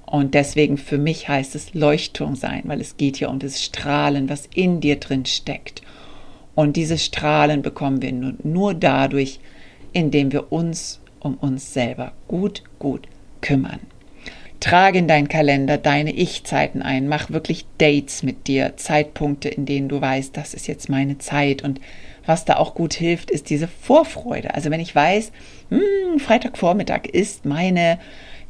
Und 0.07 0.35
deswegen 0.35 0.79
für 0.79 0.99
mich 0.99 1.29
heißt 1.29 1.55
es 1.55 1.75
Leuchtturm 1.75 2.35
sein, 2.35 2.63
weil 2.65 2.81
es 2.81 2.97
geht 2.97 3.21
ja 3.21 3.29
um 3.29 3.39
das 3.39 3.63
Strahlen, 3.63 4.29
was 4.29 4.49
in 4.55 4.81
dir 4.81 4.97
drin 4.97 5.27
steckt. 5.27 5.83
Und 6.55 6.77
dieses 6.77 7.05
Strahlen 7.05 7.63
bekommen 7.63 8.03
wir 8.03 8.13
nur, 8.13 8.35
nur 8.43 8.75
dadurch, 8.75 9.41
indem 9.93 10.33
wir 10.33 10.53
uns 10.53 11.01
um 11.21 11.35
uns 11.35 11.73
selber 11.73 12.13
gut, 12.29 12.63
gut 12.79 13.07
kümmern. 13.41 13.81
Trage 14.63 14.99
in 14.99 15.09
deinen 15.09 15.29
Kalender 15.29 15.77
deine 15.77 16.13
Ich-Zeiten 16.13 16.83
ein. 16.83 17.09
Mach 17.09 17.31
wirklich 17.31 17.67
Dates 17.79 18.23
mit 18.23 18.47
dir, 18.47 18.77
Zeitpunkte, 18.77 19.49
in 19.49 19.67
denen 19.67 19.89
du 19.89 20.01
weißt, 20.01 20.37
das 20.37 20.55
ist 20.55 20.69
jetzt 20.69 20.89
meine 20.89 21.19
Zeit. 21.19 21.63
Und 21.63 21.81
was 22.27 22.45
da 22.45 22.57
auch 22.57 22.75
gut 22.75 22.95
hilft, 22.95 23.31
ist 23.31 23.51
diese 23.51 23.67
Vorfreude. 23.67 24.55
Also 24.55 24.71
wenn 24.71 24.79
ich 24.79 24.95
weiß, 24.95 25.33
hm, 25.71 26.21
Freitagvormittag 26.21 27.07
ist 27.07 27.45
meine 27.45 27.99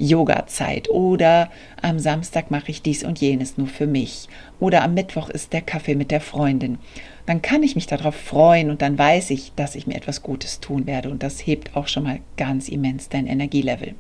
Yoga-Zeit 0.03 0.91
oder 0.91 1.51
am 1.81 1.99
Samstag 1.99 2.51
mache 2.51 2.71
ich 2.71 2.83
dies 2.83 3.05
und 3.05 3.21
jenes 3.21 3.57
nur 3.57 3.69
für 3.69 3.87
mich 3.87 4.29
oder 4.61 4.83
am 4.83 4.95
Mittwoch 4.95 5.29
ist 5.29 5.53
der 5.53 5.63
Kaffee 5.63 5.95
mit 5.95 6.11
der 6.11 6.21
Freundin, 6.21 6.79
dann 7.27 7.41
kann 7.41 7.63
ich 7.63 7.75
mich 7.75 7.87
darauf 7.87 8.15
freuen 8.15 8.71
und 8.71 8.83
dann 8.83 8.99
weiß 8.99 9.31
ich, 9.31 9.53
dass 9.55 9.77
ich 9.77 9.87
mir 9.87 9.95
etwas 9.95 10.23
Gutes 10.23 10.61
tun 10.61 10.87
werde 10.87 11.09
und 11.09 11.23
das 11.23 11.47
hebt 11.47 11.77
auch 11.77 11.87
schon 11.87 12.03
mal 12.03 12.19
ganz 12.37 12.69
immens 12.69 13.09
dein 13.09 13.27
Energielevel. 13.27 13.95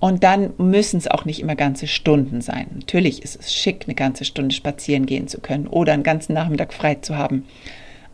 Und 0.00 0.22
dann 0.22 0.52
müssen 0.58 0.98
es 0.98 1.08
auch 1.08 1.24
nicht 1.24 1.40
immer 1.40 1.56
ganze 1.56 1.88
Stunden 1.88 2.40
sein. 2.40 2.68
Natürlich 2.72 3.22
ist 3.24 3.40
es 3.40 3.52
schick, 3.52 3.84
eine 3.86 3.96
ganze 3.96 4.24
Stunde 4.24 4.54
spazieren 4.54 5.06
gehen 5.06 5.26
zu 5.26 5.40
können 5.40 5.66
oder 5.66 5.92
einen 5.92 6.04
ganzen 6.04 6.34
Nachmittag 6.34 6.72
frei 6.72 6.96
zu 6.96 7.16
haben. 7.16 7.46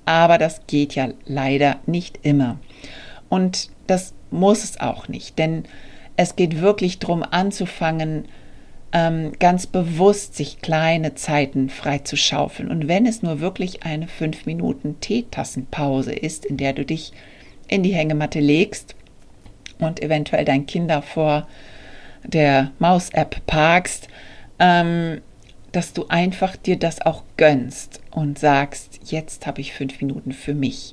Aber 0.06 0.38
das 0.38 0.62
geht 0.66 0.94
ja 0.94 1.08
leider 1.26 1.80
nicht 1.84 2.20
immer. 2.22 2.58
Und 3.28 3.70
das 3.86 4.14
muss 4.30 4.64
es 4.64 4.80
auch 4.80 5.08
nicht, 5.08 5.38
denn 5.38 5.64
es 6.16 6.36
geht 6.36 6.60
wirklich 6.60 6.98
darum, 6.98 7.22
anzufangen, 7.22 8.26
ähm, 8.92 9.32
ganz 9.40 9.66
bewusst 9.66 10.36
sich 10.36 10.60
kleine 10.60 11.14
Zeiten 11.16 11.68
frei 11.68 11.98
zu 11.98 12.16
schaufeln. 12.16 12.70
Und 12.70 12.86
wenn 12.86 13.06
es 13.06 13.22
nur 13.22 13.40
wirklich 13.40 13.82
eine 13.82 14.06
5 14.06 14.46
Minuten 14.46 15.00
Teetassenpause 15.00 16.12
ist, 16.12 16.44
in 16.44 16.56
der 16.56 16.72
du 16.72 16.84
dich 16.84 17.12
in 17.66 17.82
die 17.82 17.94
Hängematte 17.94 18.38
legst 18.38 18.94
und 19.80 20.00
eventuell 20.00 20.44
dein 20.44 20.66
Kinder 20.66 21.02
vor 21.02 21.48
der 22.22 22.70
Maus-App 22.78 23.44
parkst, 23.46 24.08
ähm, 24.60 25.20
dass 25.72 25.92
du 25.92 26.06
einfach 26.08 26.54
dir 26.54 26.78
das 26.78 27.04
auch 27.04 27.24
gönnst 27.36 28.00
und 28.12 28.38
sagst, 28.38 29.00
jetzt 29.10 29.46
habe 29.48 29.60
ich 29.60 29.72
fünf 29.72 30.00
Minuten 30.00 30.30
für 30.30 30.54
mich. 30.54 30.92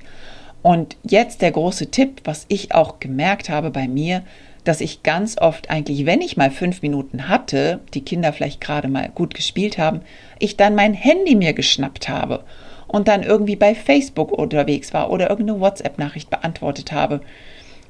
Und 0.64 0.98
jetzt 1.04 1.44
der 1.44 1.52
große 1.52 1.92
Tipp, 1.92 2.22
was 2.24 2.46
ich 2.48 2.74
auch 2.74 3.00
gemerkt 3.00 3.50
habe 3.50 3.70
bei 3.70 3.88
mir, 3.88 4.24
dass 4.64 4.82
ich 4.82 5.04
ganz 5.04 5.38
oft 5.40 5.70
eigentlich, 5.70 6.06
wenn 6.06 6.22
ich 6.22 6.38
mal 6.38 6.52
fünf 6.52 6.82
Minuten 6.82 7.28
hatte, 7.28 7.80
die 7.94 8.04
Kinder 8.04 8.32
vielleicht 8.32 8.62
gerade 8.62 8.88
mal 8.88 9.10
gut 9.14 9.34
gespielt 9.34 9.78
haben, 9.78 10.02
ich 10.40 10.58
dann 10.58 10.76
mein 10.76 10.94
Handy 10.94 11.36
mir 11.36 11.54
geschnappt 11.54 12.10
habe 12.10 12.44
und 12.88 13.08
dann 13.08 13.24
irgendwie 13.24 13.56
bei 13.56 13.74
Facebook 13.74 14.32
unterwegs 14.32 14.94
war 14.94 15.10
oder 15.10 15.30
irgendeine 15.30 15.60
WhatsApp-Nachricht 15.60 16.30
beantwortet 16.30 16.92
habe 16.92 17.22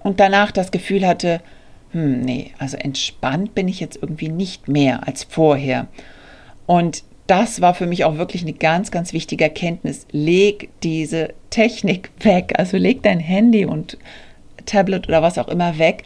und 0.03 0.19
danach 0.19 0.51
das 0.51 0.71
Gefühl 0.71 1.05
hatte, 1.05 1.41
hm, 1.91 2.21
nee, 2.21 2.51
also 2.57 2.77
entspannt 2.77 3.53
bin 3.53 3.67
ich 3.67 3.79
jetzt 3.79 3.99
irgendwie 4.01 4.29
nicht 4.29 4.67
mehr 4.67 5.07
als 5.07 5.25
vorher. 5.25 5.87
Und 6.65 7.03
das 7.27 7.61
war 7.61 7.73
für 7.73 7.85
mich 7.85 8.05
auch 8.05 8.17
wirklich 8.17 8.43
eine 8.43 8.53
ganz, 8.53 8.91
ganz 8.91 9.13
wichtige 9.13 9.43
Erkenntnis. 9.43 10.07
Leg 10.11 10.69
diese 10.83 11.33
Technik 11.49 12.11
weg, 12.19 12.53
also 12.57 12.77
leg 12.77 13.03
dein 13.03 13.19
Handy 13.19 13.65
und 13.65 13.97
Tablet 14.65 15.07
oder 15.07 15.21
was 15.21 15.37
auch 15.37 15.47
immer 15.47 15.77
weg 15.79 16.03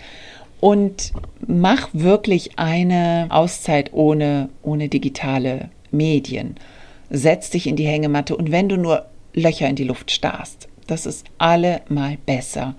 und 0.60 1.14
mach 1.46 1.90
wirklich 1.94 2.58
eine 2.58 3.28
Auszeit 3.30 3.94
ohne, 3.94 4.50
ohne 4.62 4.90
digitale 4.90 5.70
Medien. 5.92 6.56
Setz 7.10 7.50
dich 7.50 7.68
in 7.68 7.76
die 7.76 7.88
Hängematte 7.88 8.36
und 8.36 8.52
wenn 8.52 8.70
du 8.70 8.78
nur 8.78 9.06
Löcher 9.34 9.68
in 9.68 9.76
die 9.76 9.84
Luft 9.84 10.12
starrst, 10.12 10.68
das 10.88 11.06
ist 11.06 11.28
allemal 11.38 12.18
besser. 12.26 12.76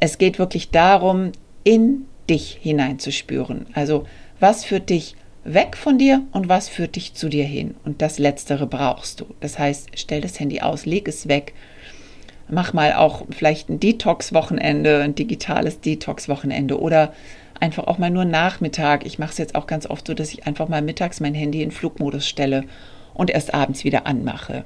Es 0.00 0.18
geht 0.18 0.38
wirklich 0.38 0.70
darum, 0.70 1.32
in 1.62 2.06
dich 2.28 2.58
hineinzuspüren. 2.60 3.66
Also 3.74 4.06
was 4.40 4.64
führt 4.64 4.90
dich 4.90 5.16
weg 5.44 5.76
von 5.76 5.98
dir 5.98 6.22
und 6.32 6.48
was 6.48 6.68
führt 6.68 6.96
dich 6.96 7.14
zu 7.14 7.28
dir 7.28 7.44
hin? 7.44 7.74
Und 7.84 8.02
das 8.02 8.18
Letztere 8.18 8.66
brauchst 8.66 9.20
du. 9.20 9.26
Das 9.40 9.58
heißt, 9.58 9.90
stell 9.94 10.20
das 10.20 10.40
Handy 10.40 10.60
aus, 10.60 10.86
leg 10.86 11.08
es 11.08 11.28
weg. 11.28 11.54
Mach 12.48 12.72
mal 12.72 12.92
auch 12.94 13.22
vielleicht 13.30 13.70
ein 13.70 13.80
Detox-Wochenende, 13.80 15.00
ein 15.00 15.14
digitales 15.14 15.80
Detox-Wochenende 15.80 16.80
oder 16.80 17.12
einfach 17.60 17.86
auch 17.86 17.98
mal 17.98 18.10
nur 18.10 18.24
Nachmittag. 18.24 19.06
Ich 19.06 19.18
mache 19.18 19.30
es 19.32 19.38
jetzt 19.38 19.54
auch 19.54 19.66
ganz 19.66 19.86
oft 19.86 20.06
so, 20.06 20.14
dass 20.14 20.32
ich 20.32 20.46
einfach 20.46 20.68
mal 20.68 20.82
mittags 20.82 21.20
mein 21.20 21.34
Handy 21.34 21.62
in 21.62 21.70
Flugmodus 21.70 22.28
stelle 22.28 22.64
und 23.14 23.30
erst 23.30 23.54
abends 23.54 23.84
wieder 23.84 24.06
anmache. 24.06 24.64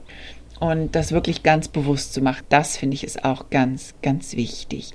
Und 0.60 0.96
das 0.96 1.12
wirklich 1.12 1.42
ganz 1.42 1.68
bewusst 1.68 2.14
zu 2.14 2.20
machen, 2.20 2.44
das 2.48 2.76
finde 2.76 2.94
ich 2.94 3.04
ist 3.04 3.24
auch 3.24 3.50
ganz, 3.50 3.94
ganz 4.02 4.34
wichtig. 4.34 4.92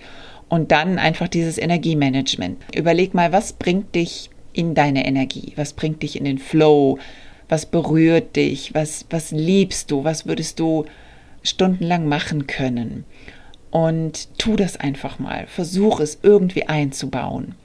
Und 0.49 0.71
dann 0.71 0.99
einfach 0.99 1.29
dieses 1.29 1.57
Energiemanagement. 1.57 2.61
Überleg 2.75 3.13
mal, 3.13 3.31
was 3.31 3.53
bringt 3.53 3.95
dich 3.95 4.29
in 4.51 4.75
deine 4.75 5.07
Energie? 5.07 5.53
Was 5.55 5.73
bringt 5.73 6.03
dich 6.03 6.17
in 6.17 6.25
den 6.25 6.37
Flow? 6.37 6.99
Was 7.47 7.65
berührt 7.65 8.35
dich? 8.35 8.73
Was, 8.73 9.05
was 9.09 9.31
liebst 9.31 9.89
du? 9.89 10.03
Was 10.03 10.25
würdest 10.25 10.59
du 10.59 10.85
stundenlang 11.43 12.07
machen 12.07 12.47
können? 12.47 13.05
Und 13.69 14.37
tu 14.37 14.55
das 14.55 14.77
einfach 14.77 15.19
mal. 15.19 15.45
Versuch 15.47 15.99
es 15.99 16.19
irgendwie 16.21 16.67
einzubauen. 16.67 17.55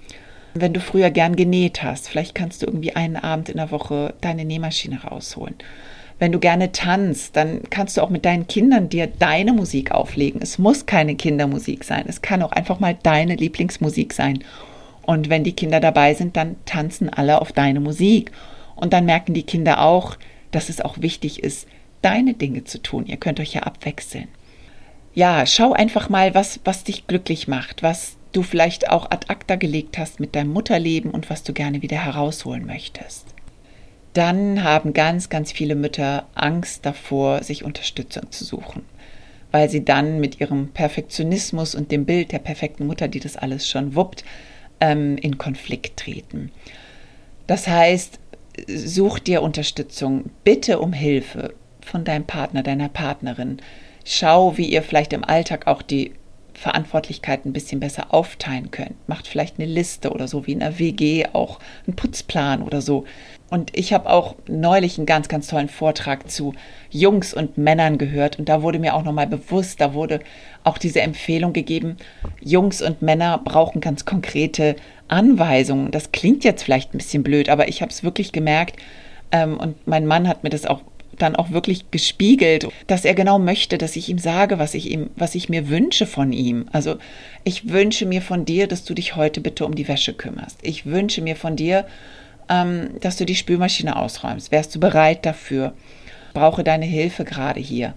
Wenn 0.55 0.73
du 0.73 0.81
früher 0.81 1.11
gern 1.11 1.37
genäht 1.37 1.83
hast, 1.83 2.09
vielleicht 2.09 2.35
kannst 2.35 2.63
du 2.63 2.67
irgendwie 2.67 2.97
einen 2.97 3.17
Abend 3.17 3.49
in 3.49 3.59
der 3.59 3.71
Woche 3.71 4.15
deine 4.21 4.45
Nähmaschine 4.45 5.03
rausholen. 5.03 5.55
Wenn 6.19 6.33
du 6.33 6.41
gerne 6.41 6.73
tanzt, 6.73 7.37
dann 7.37 7.61
kannst 7.71 7.97
du 7.97 8.03
auch 8.03 8.11
mit 8.11 8.25
deinen 8.25 8.49
Kindern 8.49 8.89
dir 8.89 9.07
deine 9.07 9.53
Musik 9.53 9.93
auflegen. 9.93 10.41
Es 10.43 10.59
muss 10.59 10.87
keine 10.87 11.15
Kindermusik 11.15 11.85
sein. 11.85 12.07
Es 12.09 12.23
kann 12.23 12.43
auch 12.43 12.53
einfach 12.53 12.81
mal 12.81 12.97
deine 13.03 13.37
Lieblingsmusik 13.37 14.13
sein. 14.13 14.43
Und 15.03 15.31
wenn 15.31 15.45
die 15.45 15.53
Kinder 15.53 15.79
dabei 15.79 16.15
sind, 16.15 16.37
dann 16.37 16.57
tanzen 16.65 17.09
alle 17.09 17.41
auf 17.41 17.53
deine 17.53 17.81
Musik. 17.81 18.33
Und 18.75 18.93
dann 18.93 19.05
merken 19.05 19.33
die 19.33 19.45
Kinder 19.45 19.83
auch, 19.83 20.17
dass 20.51 20.69
es 20.69 20.81
auch 20.81 21.01
wichtig 21.01 21.43
ist, 21.43 21.69
deine 22.03 22.35
Dinge 22.35 22.65
zu 22.65 22.83
tun. 22.83 23.07
Ihr 23.07 23.17
könnt 23.17 23.41
euch 23.41 23.55
ja 23.55 23.63
abwechseln. 23.63 24.29
Ja, 25.15 25.47
schau 25.47 25.73
einfach 25.73 26.09
mal, 26.09 26.35
was, 26.35 26.61
was 26.65 26.85
dich 26.85 27.07
glücklich 27.07 27.49
macht, 27.49 27.83
was 27.83 28.17
du 28.33 28.43
vielleicht 28.43 28.91
auch 28.91 29.11
ad 29.11 29.27
acta 29.29 29.57
gelegt 29.57 29.99
hast 29.99 30.21
mit 30.21 30.35
deinem 30.37 30.53
Mutterleben 30.53 31.11
und 31.11 31.31
was 31.31 31.43
du 31.43 31.53
gerne 31.53 31.83
wieder 31.83 31.97
herausholen 31.97 32.67
möchtest 32.67 33.35
dann 34.19 34.65
haben 34.65 34.95
ganz, 34.95 35.29
ganz 35.29 35.53
viele 35.53 35.77
Mütter 35.77 36.27
Angst 36.35 36.85
davor, 36.85 37.45
sich 37.45 37.63
Unterstützung 37.65 38.33
zu 38.33 38.45
suchen, 38.45 38.83
weil 39.53 39.71
sie 39.71 39.85
dann 39.85 40.19
mit 40.19 40.41
ihrem 40.41 40.69
Perfektionismus 40.69 41.77
und 41.77 41.93
dem 41.93 42.05
Bild 42.05 42.33
der 42.33 42.41
perfekten 42.41 42.87
Mutter, 42.89 43.07
die 43.07 43.21
das 43.21 43.37
alles 43.37 43.69
schon 43.69 43.95
wuppt, 43.95 44.25
ähm, 44.81 45.17
in 45.19 45.39
Konflikt 45.39 45.99
treten. 45.99 46.51
Das 47.47 47.69
heißt, 47.69 48.19
such 48.67 49.21
dir 49.21 49.41
Unterstützung, 49.43 50.31
bitte 50.43 50.81
um 50.81 50.93
Hilfe 50.93 51.55
von 51.89 52.05
deinem 52.05 52.25
Partner, 52.25 52.63
deiner 52.63 52.89
Partnerin. 52.89 53.59
Schau, 54.05 54.57
wie 54.57 54.67
ihr 54.67 54.83
vielleicht 54.83 55.13
im 55.13 55.25
Alltag 55.25 55.67
auch 55.67 55.83
die 55.83 56.13
Verantwortlichkeiten 56.59 57.51
ein 57.51 57.53
bisschen 57.53 57.79
besser 57.79 58.13
aufteilen 58.13 58.71
könnt. 58.73 59.09
Macht 59.09 59.29
vielleicht 59.29 59.59
eine 59.59 59.71
Liste 59.71 60.11
oder 60.11 60.27
so 60.27 60.47
wie 60.47 60.53
in 60.53 60.61
der 60.61 60.79
WG 60.79 61.27
auch 61.33 61.61
einen 61.87 61.95
Putzplan 61.95 62.63
oder 62.63 62.81
so. 62.81 63.05
Und 63.49 63.71
ich 63.77 63.93
habe 63.93 64.11
auch 64.11 64.35
neulich 64.49 64.99
einen 64.99 65.07
ganz, 65.07 65.29
ganz 65.29 65.47
tollen 65.47 65.69
Vortrag 65.69 66.29
zu 66.29 66.55
Jungs 66.91 67.33
und 67.33 67.59
Männern 67.59 67.97
gehört. 67.97 68.39
Und 68.39 68.49
da 68.49 68.63
wurde 68.63 68.81
mir 68.81 68.95
auch 68.95 69.05
nochmal 69.05 69.29
bewusst, 69.29 69.81
da 69.81 69.95
wurde 69.95 70.21
auch 70.65 70.79
diese 70.79 71.01
Empfehlung 71.01 71.53
gegeben, 71.53 71.97
Jungs 72.43 72.83
und 72.83 73.03
Männer 73.03 73.39
brauchen 73.39 73.81
ganz 73.81 74.05
konkrete 74.05 74.75
Anweisungen. 75.07 75.93
Das 75.93 76.13
klingt 76.13 76.45
jetzt 76.45 76.65
vielleicht 76.65 76.93
ein 76.93 76.99
bisschen 76.99 77.23
blöd, 77.23 77.49
aber 77.49 77.69
ich 77.69 77.83
habe 77.83 77.93
es 77.93 78.03
wirklich 78.03 78.33
gemerkt. 78.33 78.77
Ähm, 79.31 79.59
und 79.59 79.87
mein 79.87 80.07
Mann 80.07 80.27
hat 80.27 80.43
mir 80.43 80.51
das 80.51 80.67
auch 80.67 80.83
dann 81.19 81.37
auch 81.37 81.51
wirklich 81.51 81.91
gespiegelt, 81.91 82.69
dass 82.87 83.05
er 83.05 83.15
genau 83.15 83.39
möchte, 83.39 83.79
dass 83.79 83.97
ich 83.97 84.09
ihm 84.09 84.19
sage, 84.19 84.59
was 84.59 84.75
ich 84.75 84.91
ihm, 84.91 85.11
was 85.17 85.35
ich 85.35 85.49
mir 85.49 85.69
wünsche 85.69 86.07
von 86.07 86.33
ihm. 86.33 86.67
Also 86.73 86.97
ich 87.45 87.69
wünsche 87.69 88.07
mir 88.07 88.23
von 88.23 88.45
dir, 88.45 88.67
dass 88.67 88.85
du 88.85 88.95
dich 88.95 89.17
heute 89.17 89.41
bitte 89.41 89.67
um 89.67 89.75
die 89.75 89.89
Wäsche 89.89 90.15
kümmerst. 90.15 90.59
Ich 90.63 90.87
wünsche 90.87 91.23
mir 91.23 91.37
von 91.37 91.57
dir, 91.57 91.87
ähm, 92.49 92.91
dass 93.01 93.17
du 93.17 93.25
die 93.25 93.37
Spülmaschine 93.37 93.97
ausräumst. 93.97 94.51
Wärst 94.51 94.75
du 94.75 94.81
bereit 94.81 95.27
dafür? 95.27 95.75
Brauche 96.35 96.65
deine 96.65 96.87
Hilfe 96.87 97.25
gerade 97.25 97.61
hier. 97.61 97.95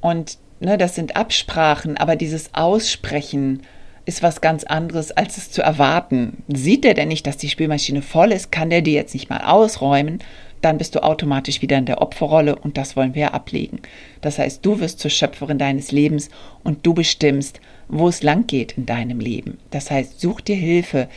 Und 0.00 0.38
ne, 0.60 0.78
das 0.78 0.94
sind 0.94 1.16
Absprachen, 1.16 1.96
aber 1.96 2.16
dieses 2.16 2.54
Aussprechen, 2.54 3.62
ist 4.04 4.22
was 4.22 4.40
ganz 4.40 4.64
anderes, 4.64 5.12
als 5.12 5.36
es 5.36 5.50
zu 5.50 5.62
erwarten. 5.62 6.42
Sieht 6.48 6.84
er 6.84 6.94
denn 6.94 7.08
nicht, 7.08 7.26
dass 7.26 7.36
die 7.36 7.48
Spülmaschine 7.48 8.02
voll 8.02 8.32
ist, 8.32 8.50
kann 8.50 8.70
der 8.70 8.82
die 8.82 8.94
jetzt 8.94 9.14
nicht 9.14 9.30
mal 9.30 9.42
ausräumen, 9.44 10.18
dann 10.62 10.78
bist 10.78 10.94
du 10.94 11.02
automatisch 11.02 11.60
wieder 11.60 11.76
in 11.76 11.86
der 11.86 12.00
Opferrolle 12.00 12.56
und 12.56 12.78
das 12.78 12.96
wollen 12.96 13.14
wir 13.14 13.34
ablegen. 13.34 13.80
Das 14.20 14.38
heißt, 14.38 14.64
du 14.64 14.80
wirst 14.80 15.00
zur 15.00 15.10
Schöpferin 15.10 15.58
deines 15.58 15.92
Lebens 15.92 16.30
und 16.62 16.86
du 16.86 16.94
bestimmst, 16.94 17.60
wo 17.88 18.08
es 18.08 18.22
lang 18.22 18.46
geht 18.46 18.78
in 18.78 18.86
deinem 18.86 19.20
Leben. 19.20 19.58
Das 19.70 19.90
heißt, 19.90 20.20
such 20.20 20.40
dir 20.40 20.56
Hilfe. 20.56 21.08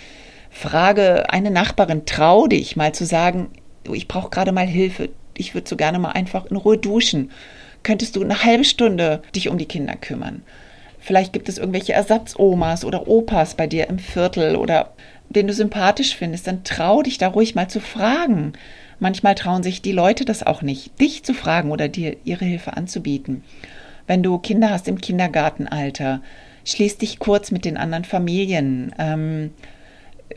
Frage 0.49 1.29
eine 1.31 1.51
Nachbarin, 1.51 2.05
trau 2.05 2.47
dich 2.47 2.75
mal 2.75 2.93
zu 2.93 3.05
sagen, 3.05 3.47
ich 3.91 4.07
brauche 4.07 4.29
gerade 4.29 4.51
mal 4.51 4.67
Hilfe. 4.67 5.09
Ich 5.37 5.53
würde 5.53 5.69
so 5.69 5.75
gerne 5.75 5.99
mal 5.99 6.11
einfach 6.11 6.45
in 6.45 6.57
Ruhe 6.57 6.77
duschen. 6.77 7.31
Könntest 7.83 8.15
du 8.15 8.23
eine 8.23 8.43
halbe 8.43 8.63
Stunde 8.63 9.21
dich 9.35 9.49
um 9.49 9.57
die 9.57 9.67
Kinder 9.67 9.95
kümmern? 9.95 10.43
Vielleicht 10.99 11.33
gibt 11.33 11.49
es 11.49 11.59
irgendwelche 11.59 11.93
Ersatzomas 11.93 12.83
oder 12.83 13.07
Opas 13.07 13.53
bei 13.53 13.67
dir 13.67 13.87
im 13.89 13.99
Viertel 13.99 14.55
oder 14.55 14.93
den 15.29 15.47
du 15.47 15.53
sympathisch 15.53 16.15
findest, 16.15 16.47
dann 16.47 16.63
trau 16.63 17.01
dich 17.03 17.17
da 17.17 17.27
ruhig 17.27 17.53
mal 17.53 17.67
zu 17.67 17.79
fragen. 17.79 18.53
Manchmal 18.99 19.35
trauen 19.35 19.63
sich 19.63 19.81
die 19.81 19.91
Leute 19.91 20.25
das 20.25 20.43
auch 20.43 20.61
nicht, 20.61 20.99
dich 20.99 21.23
zu 21.23 21.33
fragen 21.33 21.71
oder 21.71 21.87
dir 21.87 22.15
ihre 22.23 22.45
Hilfe 22.45 22.77
anzubieten. 22.77 23.43
Wenn 24.07 24.23
du 24.23 24.37
Kinder 24.37 24.69
hast 24.69 24.87
im 24.87 25.01
Kindergartenalter, 25.01 26.21
schließ 26.63 26.97
dich 26.97 27.19
kurz 27.19 27.51
mit 27.51 27.65
den 27.65 27.77
anderen 27.77 28.05
Familien. 28.05 28.93
Ähm, 28.97 29.51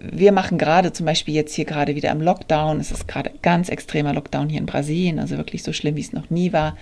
wir 0.00 0.32
machen 0.32 0.58
gerade 0.58 0.92
zum 0.92 1.06
Beispiel 1.06 1.34
jetzt 1.34 1.54
hier 1.54 1.64
gerade 1.64 1.94
wieder 1.94 2.10
im 2.10 2.20
Lockdown. 2.20 2.80
Es 2.80 2.90
ist 2.90 3.08
gerade 3.08 3.30
ganz 3.42 3.68
extremer 3.68 4.12
Lockdown 4.12 4.48
hier 4.48 4.60
in 4.60 4.66
Brasilien, 4.66 5.18
also 5.18 5.36
wirklich 5.36 5.62
so 5.62 5.72
schlimm, 5.72 5.96
wie 5.96 6.02
es 6.02 6.12
noch 6.12 6.30
nie 6.30 6.52
war. 6.52 6.76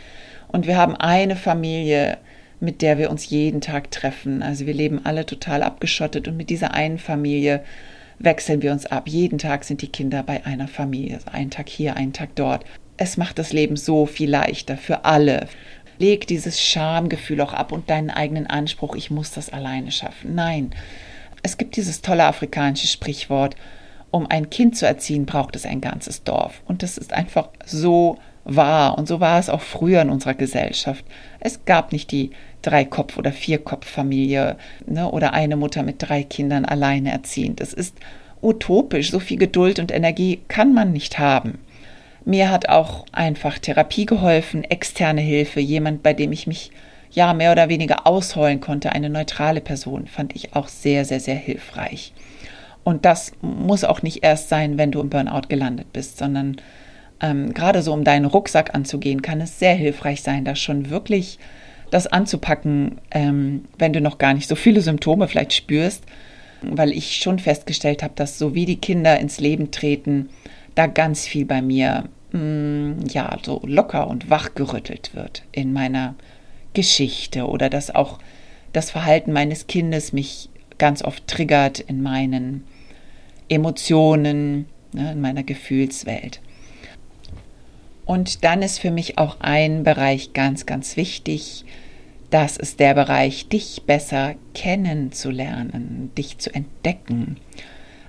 Und 0.48 0.66
wir 0.66 0.76
haben 0.76 0.96
eine 0.96 1.36
Familie, 1.36 2.18
mit 2.60 2.82
der 2.82 2.98
wir 2.98 3.10
uns 3.10 3.28
jeden 3.28 3.60
Tag 3.60 3.90
treffen. 3.90 4.42
Also 4.42 4.66
wir 4.66 4.74
leben 4.74 5.00
alle 5.04 5.26
total 5.26 5.62
abgeschottet 5.62 6.28
und 6.28 6.36
mit 6.36 6.50
dieser 6.50 6.74
einen 6.74 6.98
Familie 6.98 7.62
wechseln 8.18 8.62
wir 8.62 8.72
uns 8.72 8.86
ab. 8.86 9.08
Jeden 9.08 9.38
Tag 9.38 9.64
sind 9.64 9.82
die 9.82 9.88
Kinder 9.88 10.22
bei 10.22 10.44
einer 10.44 10.68
Familie. 10.68 11.16
Also 11.16 11.30
einen 11.30 11.50
Tag 11.50 11.68
hier, 11.68 11.96
einen 11.96 12.12
Tag 12.12 12.30
dort. 12.34 12.64
Es 12.96 13.16
macht 13.16 13.38
das 13.38 13.52
Leben 13.52 13.76
so 13.76 14.06
viel 14.06 14.30
leichter 14.30 14.76
für 14.76 15.04
alle. 15.04 15.48
Leg 15.98 16.26
dieses 16.26 16.60
Schamgefühl 16.60 17.40
auch 17.40 17.52
ab 17.52 17.72
und 17.72 17.88
deinen 17.88 18.10
eigenen 18.10 18.46
Anspruch, 18.46 18.96
ich 18.96 19.10
muss 19.10 19.30
das 19.32 19.50
alleine 19.50 19.90
schaffen. 19.90 20.34
Nein. 20.34 20.74
Es 21.42 21.58
gibt 21.58 21.76
dieses 21.76 22.02
tolle 22.02 22.24
afrikanische 22.24 22.86
Sprichwort, 22.86 23.56
um 24.10 24.26
ein 24.26 24.50
Kind 24.50 24.76
zu 24.76 24.86
erziehen, 24.86 25.26
braucht 25.26 25.56
es 25.56 25.64
ein 25.64 25.80
ganzes 25.80 26.24
Dorf. 26.24 26.62
Und 26.66 26.82
das 26.82 26.98
ist 26.98 27.12
einfach 27.12 27.50
so 27.64 28.18
wahr. 28.44 28.98
Und 28.98 29.08
so 29.08 29.20
war 29.20 29.38
es 29.38 29.48
auch 29.48 29.60
früher 29.60 30.02
in 30.02 30.10
unserer 30.10 30.34
Gesellschaft. 30.34 31.04
Es 31.40 31.64
gab 31.64 31.92
nicht 31.92 32.10
die 32.10 32.30
Dreikopf- 32.66 33.16
oder 33.16 33.32
Vierkopf-Familie 33.32 34.56
ne, 34.86 35.10
oder 35.10 35.32
eine 35.32 35.56
Mutter 35.56 35.82
mit 35.82 35.96
drei 35.98 36.22
Kindern 36.22 36.64
alleine 36.64 37.12
erziehend. 37.12 37.60
Es 37.60 37.72
ist 37.72 37.94
utopisch. 38.42 39.10
So 39.10 39.20
viel 39.20 39.38
Geduld 39.38 39.78
und 39.78 39.92
Energie 39.92 40.40
kann 40.48 40.74
man 40.74 40.92
nicht 40.92 41.18
haben. 41.18 41.58
Mir 42.24 42.50
hat 42.50 42.68
auch 42.68 43.06
einfach 43.12 43.58
Therapie 43.58 44.06
geholfen, 44.06 44.64
externe 44.64 45.20
Hilfe, 45.20 45.60
jemand, 45.60 46.02
bei 46.02 46.12
dem 46.12 46.32
ich 46.32 46.46
mich 46.46 46.72
ja 47.12 47.32
mehr 47.34 47.52
oder 47.52 47.68
weniger 47.68 48.06
ausheulen 48.06 48.60
konnte, 48.60 48.92
eine 48.92 49.08
neutrale 49.08 49.60
Person, 49.60 50.06
fand 50.06 50.34
ich 50.34 50.54
auch 50.54 50.68
sehr, 50.68 51.04
sehr, 51.04 51.20
sehr 51.20 51.36
hilfreich. 51.36 52.12
Und 52.82 53.04
das 53.04 53.32
muss 53.42 53.84
auch 53.84 54.02
nicht 54.02 54.22
erst 54.22 54.48
sein, 54.48 54.76
wenn 54.76 54.90
du 54.90 55.00
im 55.00 55.08
Burnout 55.08 55.48
gelandet 55.48 55.92
bist, 55.92 56.18
sondern 56.18 56.56
ähm, 57.20 57.54
gerade 57.54 57.82
so 57.82 57.92
um 57.92 58.04
deinen 58.04 58.26
Rucksack 58.26 58.74
anzugehen, 58.74 59.22
kann 59.22 59.40
es 59.40 59.58
sehr 59.58 59.74
hilfreich 59.74 60.22
sein, 60.22 60.44
da 60.44 60.54
schon 60.54 60.90
wirklich 60.90 61.38
das 61.96 62.06
anzupacken, 62.06 63.00
ähm, 63.10 63.64
wenn 63.78 63.92
du 63.92 64.00
noch 64.00 64.18
gar 64.18 64.34
nicht 64.34 64.48
so 64.48 64.54
viele 64.54 64.82
Symptome 64.82 65.28
vielleicht 65.28 65.54
spürst, 65.54 66.04
weil 66.62 66.92
ich 66.92 67.16
schon 67.16 67.38
festgestellt 67.38 68.02
habe, 68.02 68.12
dass 68.16 68.38
so 68.38 68.54
wie 68.54 68.66
die 68.66 68.76
Kinder 68.76 69.18
ins 69.18 69.40
Leben 69.40 69.70
treten, 69.70 70.28
da 70.74 70.86
ganz 70.86 71.26
viel 71.26 71.46
bei 71.46 71.62
mir 71.62 72.04
mh, 72.32 72.38
mm, 72.38 73.06
ja 73.08 73.38
so 73.42 73.62
locker 73.64 74.08
und 74.08 74.28
wach 74.28 74.54
gerüttelt 74.54 75.12
wird 75.14 75.42
in 75.52 75.72
meiner 75.72 76.14
Geschichte 76.74 77.46
oder 77.46 77.70
dass 77.70 77.94
auch 77.94 78.18
das 78.74 78.90
Verhalten 78.90 79.32
meines 79.32 79.66
Kindes 79.66 80.12
mich 80.12 80.50
ganz 80.76 81.02
oft 81.02 81.26
triggert 81.26 81.80
in 81.80 82.02
meinen 82.02 82.64
Emotionen, 83.48 84.66
ne, 84.92 85.12
in 85.12 85.20
meiner 85.22 85.44
Gefühlswelt. 85.44 86.40
Und 88.04 88.44
dann 88.44 88.62
ist 88.62 88.78
für 88.78 88.90
mich 88.90 89.18
auch 89.18 89.38
ein 89.40 89.82
Bereich 89.82 90.32
ganz, 90.32 90.64
ganz 90.64 90.96
wichtig. 90.96 91.64
Das 92.30 92.56
ist 92.56 92.80
der 92.80 92.94
Bereich, 92.94 93.48
dich 93.48 93.82
besser 93.86 94.34
kennenzulernen, 94.54 96.10
dich 96.16 96.38
zu 96.38 96.52
entdecken. 96.52 97.36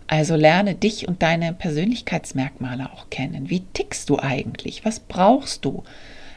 Also 0.08 0.36
lerne 0.36 0.73
dich 0.73 1.08
und 1.08 1.21
deine 1.21 1.53
Persönlichkeitsmerkmale 1.53 2.91
auch 2.93 3.10
kennen. 3.10 3.49
Wie 3.49 3.63
tickst 3.73 4.10
du 4.10 4.17
eigentlich? 4.17 4.86
Was 4.86 4.99
brauchst 5.01 5.65
du? 5.65 5.84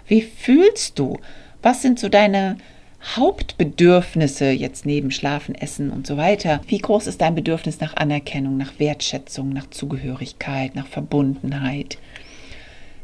Wie 0.06 0.22
fühlst 0.22 0.98
du? 0.98 1.18
Was 1.62 1.80
sind 1.80 1.98
so 2.00 2.08
deine 2.08 2.58
Hauptbedürfnisse 3.02 4.50
jetzt 4.50 4.84
neben 4.84 5.10
Schlafen, 5.10 5.54
Essen 5.54 5.90
und 5.90 6.06
so 6.06 6.16
weiter? 6.16 6.60
Wie 6.66 6.78
groß 6.78 7.06
ist 7.06 7.20
dein 7.20 7.34
Bedürfnis 7.34 7.80
nach 7.80 7.96
Anerkennung, 7.96 8.56
nach 8.56 8.78
Wertschätzung, 8.78 9.50
nach 9.50 9.70
Zugehörigkeit, 9.70 10.74
nach 10.74 10.86
Verbundenheit? 10.86 11.96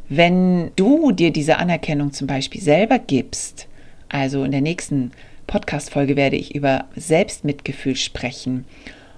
Wenn 0.09 0.73
du 0.77 1.13
dir 1.13 1.33
diese 1.33 1.57
Anerkennung 1.59 2.13
zum 2.13 2.27
Beispiel 2.27 2.61
selber 2.61 2.99
gibst, 2.99 3.69
also 4.09 4.45
in 4.45 4.53
der 4.53 4.61
nächsten 4.61 5.13
Podcast-Folge 5.47 6.17
werde 6.17 6.37
ich 6.37 6.55
über 6.55 6.87
Selbstmitgefühl 6.97 7.97
sprechen. 7.97 8.65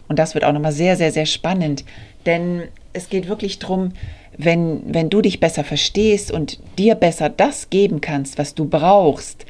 Und 0.08 0.18
das 0.18 0.34
wird 0.34 0.44
auch 0.44 0.52
nochmal 0.52 0.72
sehr, 0.72 0.96
sehr, 0.96 1.12
sehr 1.12 1.26
spannend, 1.26 1.84
denn 2.26 2.62
es 2.92 3.08
geht 3.08 3.28
wirklich 3.28 3.58
darum, 3.58 3.92
wenn, 4.36 4.82
wenn 4.86 5.10
du 5.10 5.20
dich 5.20 5.40
besser 5.40 5.64
verstehst 5.64 6.30
und 6.30 6.58
dir 6.78 6.94
besser 6.94 7.28
das 7.28 7.70
geben 7.70 8.00
kannst, 8.00 8.38
was 8.38 8.54
du 8.54 8.64
brauchst, 8.64 9.46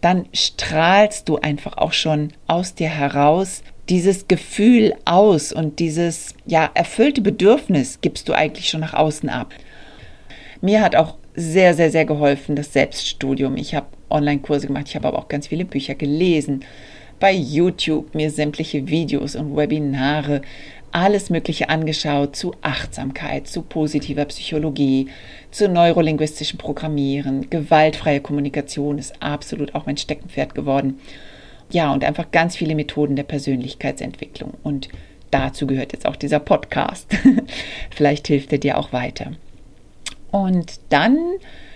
dann 0.00 0.26
strahlst 0.32 1.28
du 1.28 1.38
einfach 1.38 1.78
auch 1.78 1.92
schon 1.92 2.32
aus 2.48 2.74
dir 2.74 2.88
heraus 2.88 3.62
dieses 3.88 4.28
Gefühl 4.28 4.94
aus 5.04 5.52
und 5.52 5.78
dieses 5.78 6.34
ja 6.46 6.70
erfüllte 6.74 7.20
Bedürfnis 7.20 8.00
gibst 8.00 8.28
du 8.28 8.32
eigentlich 8.32 8.68
schon 8.68 8.80
nach 8.80 8.94
außen 8.94 9.28
ab. 9.28 9.54
Mir 10.60 10.80
hat 10.80 10.96
auch 10.96 11.16
sehr, 11.34 11.74
sehr, 11.74 11.90
sehr 11.90 12.04
geholfen 12.04 12.56
das 12.56 12.72
Selbststudium. 12.72 13.56
Ich 13.56 13.74
habe 13.74 13.86
Online-Kurse 14.12 14.66
gemacht, 14.66 14.88
ich 14.88 14.96
habe 14.96 15.08
aber 15.08 15.18
auch 15.18 15.28
ganz 15.28 15.48
viele 15.48 15.64
Bücher 15.64 15.94
gelesen, 15.94 16.64
bei 17.20 17.32
YouTube 17.32 18.14
mir 18.14 18.30
sämtliche 18.30 18.88
Videos 18.88 19.36
und 19.36 19.56
Webinare, 19.56 20.42
alles 20.92 21.30
Mögliche 21.30 21.68
angeschaut 21.68 22.36
zu 22.36 22.54
Achtsamkeit, 22.60 23.48
zu 23.48 23.62
positiver 23.62 24.26
Psychologie, 24.26 25.08
zu 25.50 25.68
neurolinguistischem 25.68 26.58
Programmieren. 26.58 27.48
Gewaltfreie 27.48 28.20
Kommunikation 28.20 28.98
ist 28.98 29.22
absolut 29.22 29.74
auch 29.74 29.86
mein 29.86 29.96
Steckenpferd 29.96 30.54
geworden. 30.54 31.00
Ja, 31.70 31.92
und 31.92 32.04
einfach 32.04 32.30
ganz 32.30 32.56
viele 32.56 32.74
Methoden 32.74 33.16
der 33.16 33.22
Persönlichkeitsentwicklung. 33.22 34.54
Und 34.62 34.90
dazu 35.30 35.66
gehört 35.66 35.94
jetzt 35.94 36.06
auch 36.06 36.16
dieser 36.16 36.40
Podcast. 36.40 37.16
Vielleicht 37.90 38.26
hilft 38.26 38.52
er 38.52 38.58
dir 38.58 38.76
auch 38.76 38.92
weiter. 38.92 39.32
Und 40.30 40.80
dann 40.90 41.18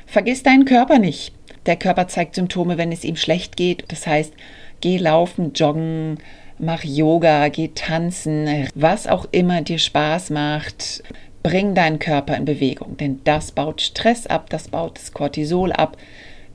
vergiss 0.06 0.42
deinen 0.42 0.66
Körper 0.66 0.98
nicht. 0.98 1.35
Der 1.66 1.76
Körper 1.76 2.08
zeigt 2.08 2.34
Symptome, 2.36 2.78
wenn 2.78 2.92
es 2.92 3.04
ihm 3.04 3.16
schlecht 3.16 3.56
geht. 3.56 3.84
Das 3.88 4.06
heißt, 4.06 4.32
geh 4.80 4.98
laufen, 4.98 5.52
joggen, 5.52 6.18
mach 6.58 6.84
Yoga, 6.84 7.48
geh 7.48 7.68
tanzen, 7.74 8.68
was 8.74 9.06
auch 9.06 9.26
immer 9.32 9.62
dir 9.62 9.78
Spaß 9.78 10.30
macht. 10.30 11.02
Bring 11.42 11.74
deinen 11.74 11.98
Körper 11.98 12.36
in 12.36 12.44
Bewegung, 12.44 12.96
denn 12.96 13.20
das 13.24 13.52
baut 13.52 13.80
Stress 13.80 14.26
ab, 14.26 14.50
das 14.50 14.68
baut 14.68 14.98
das 14.98 15.12
Cortisol 15.12 15.70
ab, 15.72 15.96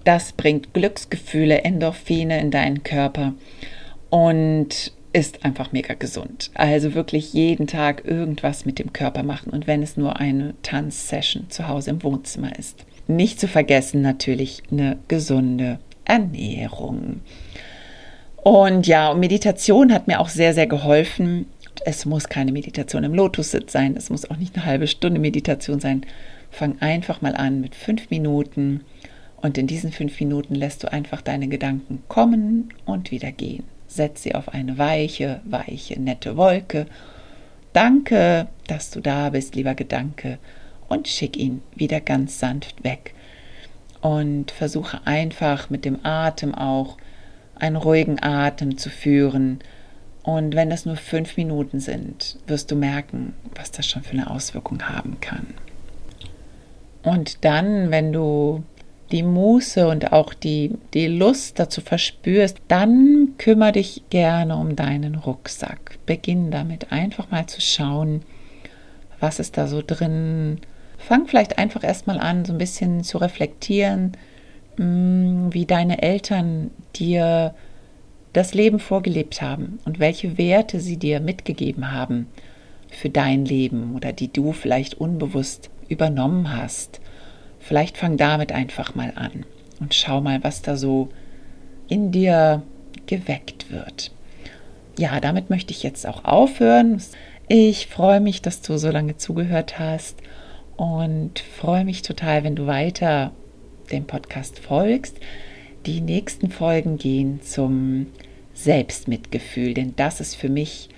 das 0.03 0.33
bringt 0.33 0.73
Glücksgefühle, 0.73 1.63
Endorphine 1.63 2.39
in 2.41 2.51
deinen 2.51 2.83
Körper. 2.83 3.33
Und 4.09 4.91
ist 5.13 5.43
einfach 5.43 5.71
mega 5.71 5.93
gesund. 5.93 6.51
Also 6.53 6.93
wirklich 6.93 7.33
jeden 7.33 7.67
Tag 7.67 8.05
irgendwas 8.05 8.65
mit 8.65 8.79
dem 8.79 8.93
Körper 8.93 9.23
machen 9.23 9.51
und 9.51 9.67
wenn 9.67 9.83
es 9.83 9.97
nur 9.97 10.19
eine 10.19 10.53
Tanzsession 10.61 11.49
zu 11.49 11.67
Hause 11.67 11.91
im 11.91 12.03
Wohnzimmer 12.03 12.57
ist. 12.57 12.85
Nicht 13.15 13.39
zu 13.39 13.47
vergessen 13.47 14.01
natürlich 14.01 14.63
eine 14.71 14.97
gesunde 15.07 15.79
Ernährung. 16.05 17.21
Und 18.37 18.87
ja, 18.87 19.13
Meditation 19.13 19.93
hat 19.93 20.07
mir 20.07 20.19
auch 20.19 20.29
sehr, 20.29 20.53
sehr 20.53 20.67
geholfen. 20.67 21.45
Es 21.85 22.05
muss 22.05 22.27
keine 22.27 22.51
Meditation 22.51 23.03
im 23.03 23.13
Lotus-Sitz 23.13 23.71
sein, 23.71 23.95
es 23.95 24.09
muss 24.09 24.29
auch 24.29 24.37
nicht 24.37 24.55
eine 24.55 24.65
halbe 24.65 24.87
Stunde 24.87 25.19
Meditation 25.19 25.79
sein. 25.79 26.05
Fang 26.49 26.79
einfach 26.79 27.21
mal 27.21 27.35
an 27.35 27.61
mit 27.61 27.75
fünf 27.75 28.09
Minuten 28.09 28.81
Und 29.41 29.57
in 29.57 29.67
diesen 29.67 29.91
fünf 29.91 30.19
Minuten 30.19 30.55
lässt 30.55 30.83
du 30.83 30.91
einfach 30.91 31.21
deine 31.21 31.47
Gedanken 31.47 32.03
kommen 32.07 32.73
und 32.85 33.11
wieder 33.11 33.31
gehen. 33.31 33.63
Setz 33.87 34.23
sie 34.23 34.35
auf 34.35 34.49
eine 34.49 34.77
weiche, 34.77 35.41
weiche, 35.45 35.99
nette 35.99 36.37
Wolke. 36.37 36.85
Danke, 37.73 38.47
dass 38.67 38.91
du 38.91 38.99
da 38.99 39.31
bist, 39.31 39.55
lieber 39.55 39.75
Gedanke, 39.75 40.37
und 40.91 41.07
schick 41.07 41.37
ihn 41.37 41.61
wieder 41.75 42.01
ganz 42.01 42.39
sanft 42.39 42.83
weg. 42.83 43.13
Und 44.01 44.51
versuche 44.51 45.01
einfach 45.05 45.69
mit 45.69 45.85
dem 45.85 46.03
Atem 46.03 46.53
auch 46.53 46.97
einen 47.55 47.75
ruhigen 47.75 48.21
Atem 48.21 48.77
zu 48.77 48.89
führen. 48.89 49.59
Und 50.23 50.55
wenn 50.55 50.69
das 50.69 50.85
nur 50.85 50.95
fünf 50.95 51.37
Minuten 51.37 51.79
sind, 51.79 52.37
wirst 52.47 52.71
du 52.71 52.75
merken, 52.75 53.33
was 53.55 53.71
das 53.71 53.87
schon 53.87 54.03
für 54.03 54.13
eine 54.13 54.29
Auswirkung 54.29 54.83
haben 54.83 55.19
kann. 55.21 55.47
Und 57.03 57.43
dann, 57.45 57.91
wenn 57.91 58.11
du 58.11 58.63
die 59.11 59.23
Muße 59.23 59.87
und 59.87 60.11
auch 60.13 60.33
die, 60.33 60.71
die 60.93 61.07
Lust 61.07 61.59
dazu 61.59 61.81
verspürst, 61.81 62.57
dann 62.67 63.33
kümmere 63.37 63.73
dich 63.73 64.03
gerne 64.09 64.55
um 64.55 64.75
deinen 64.75 65.15
Rucksack. 65.15 65.97
Beginn 66.05 66.51
damit 66.51 66.91
einfach 66.91 67.29
mal 67.29 67.45
zu 67.47 67.61
schauen, 67.61 68.21
was 69.19 69.39
ist 69.39 69.57
da 69.57 69.67
so 69.67 69.81
drin. 69.85 70.59
Fang 71.01 71.27
vielleicht 71.27 71.57
einfach 71.57 71.83
erstmal 71.83 72.19
an, 72.19 72.45
so 72.45 72.53
ein 72.53 72.59
bisschen 72.59 73.03
zu 73.03 73.17
reflektieren, 73.17 74.13
mm, 74.77 75.49
wie 75.51 75.65
deine 75.65 76.01
Eltern 76.01 76.71
dir 76.95 77.55
das 78.33 78.53
Leben 78.53 78.79
vorgelebt 78.79 79.41
haben 79.41 79.79
und 79.83 79.99
welche 79.99 80.37
Werte 80.37 80.79
sie 80.79 80.97
dir 80.97 81.19
mitgegeben 81.19 81.91
haben 81.91 82.27
für 82.89 83.09
dein 83.09 83.45
Leben 83.45 83.95
oder 83.95 84.13
die 84.13 84.31
du 84.31 84.51
vielleicht 84.53 84.95
unbewusst 84.95 85.69
übernommen 85.89 86.55
hast. 86.55 87.01
Vielleicht 87.59 87.97
fang 87.97 88.17
damit 88.17 88.51
einfach 88.51 88.95
mal 88.95 89.13
an 89.15 89.45
und 89.79 89.93
schau 89.93 90.21
mal, 90.21 90.43
was 90.43 90.61
da 90.61 90.77
so 90.77 91.09
in 91.87 92.11
dir 92.11 92.61
geweckt 93.07 93.71
wird. 93.71 94.11
Ja, 94.97 95.19
damit 95.19 95.49
möchte 95.49 95.71
ich 95.71 95.83
jetzt 95.83 96.05
auch 96.07 96.23
aufhören. 96.25 97.01
Ich 97.47 97.87
freue 97.87 98.21
mich, 98.21 98.41
dass 98.41 98.61
du 98.61 98.77
so 98.77 98.91
lange 98.91 99.17
zugehört 99.17 99.79
hast 99.79 100.17
und 100.81 101.37
freue 101.37 101.85
mich 101.85 102.01
total, 102.01 102.43
wenn 102.43 102.55
du 102.55 102.65
weiter 102.65 103.33
dem 103.91 104.05
Podcast 104.05 104.57
folgst. 104.57 105.15
Die 105.85 106.01
nächsten 106.01 106.49
Folgen 106.49 106.97
gehen 106.97 107.39
zum 107.43 108.07
Selbstmitgefühl, 108.55 109.75
denn 109.75 109.93
das 109.95 110.19
ist 110.19 110.35
für 110.35 110.49
mich 110.49 110.89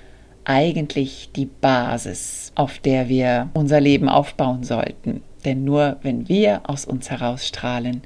eigentlich 0.46 1.32
die 1.36 1.48
Basis, 1.48 2.54
auf 2.56 2.80
der 2.80 3.10
wir 3.10 3.50
unser 3.54 3.82
Leben 3.82 4.08
aufbauen 4.08 4.64
sollten. 4.64 5.22
Denn 5.44 5.66
nur 5.66 5.98
wenn 6.02 6.30
wir 6.30 6.62
aus 6.64 6.86
uns 6.86 7.12
herausstrahlen, 7.12 8.04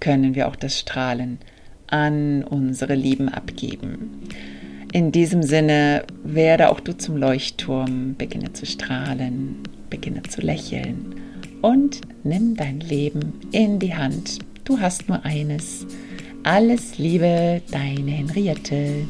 können 0.00 0.34
wir 0.34 0.48
auch 0.48 0.56
das 0.56 0.76
Strahlen 0.76 1.38
an 1.86 2.42
unsere 2.42 2.96
Lieben 2.96 3.28
abgeben. 3.28 4.22
In 4.92 5.12
diesem 5.12 5.44
Sinne 5.44 6.02
werde 6.24 6.70
auch 6.70 6.80
du 6.80 6.96
zum 6.96 7.16
Leuchtturm, 7.16 8.16
beginne 8.18 8.54
zu 8.54 8.66
strahlen, 8.66 9.62
beginne 9.92 10.22
zu 10.22 10.40
lächeln 10.40 11.20
und 11.60 12.00
nimm 12.24 12.56
dein 12.56 12.80
Leben 12.80 13.34
in 13.52 13.78
die 13.78 13.94
Hand. 13.94 14.38
Du 14.64 14.80
hast 14.80 15.06
nur 15.06 15.22
eines. 15.24 15.86
Alles 16.44 16.96
Liebe, 16.96 17.60
deine 17.70 18.10
Henriette. 18.10 19.06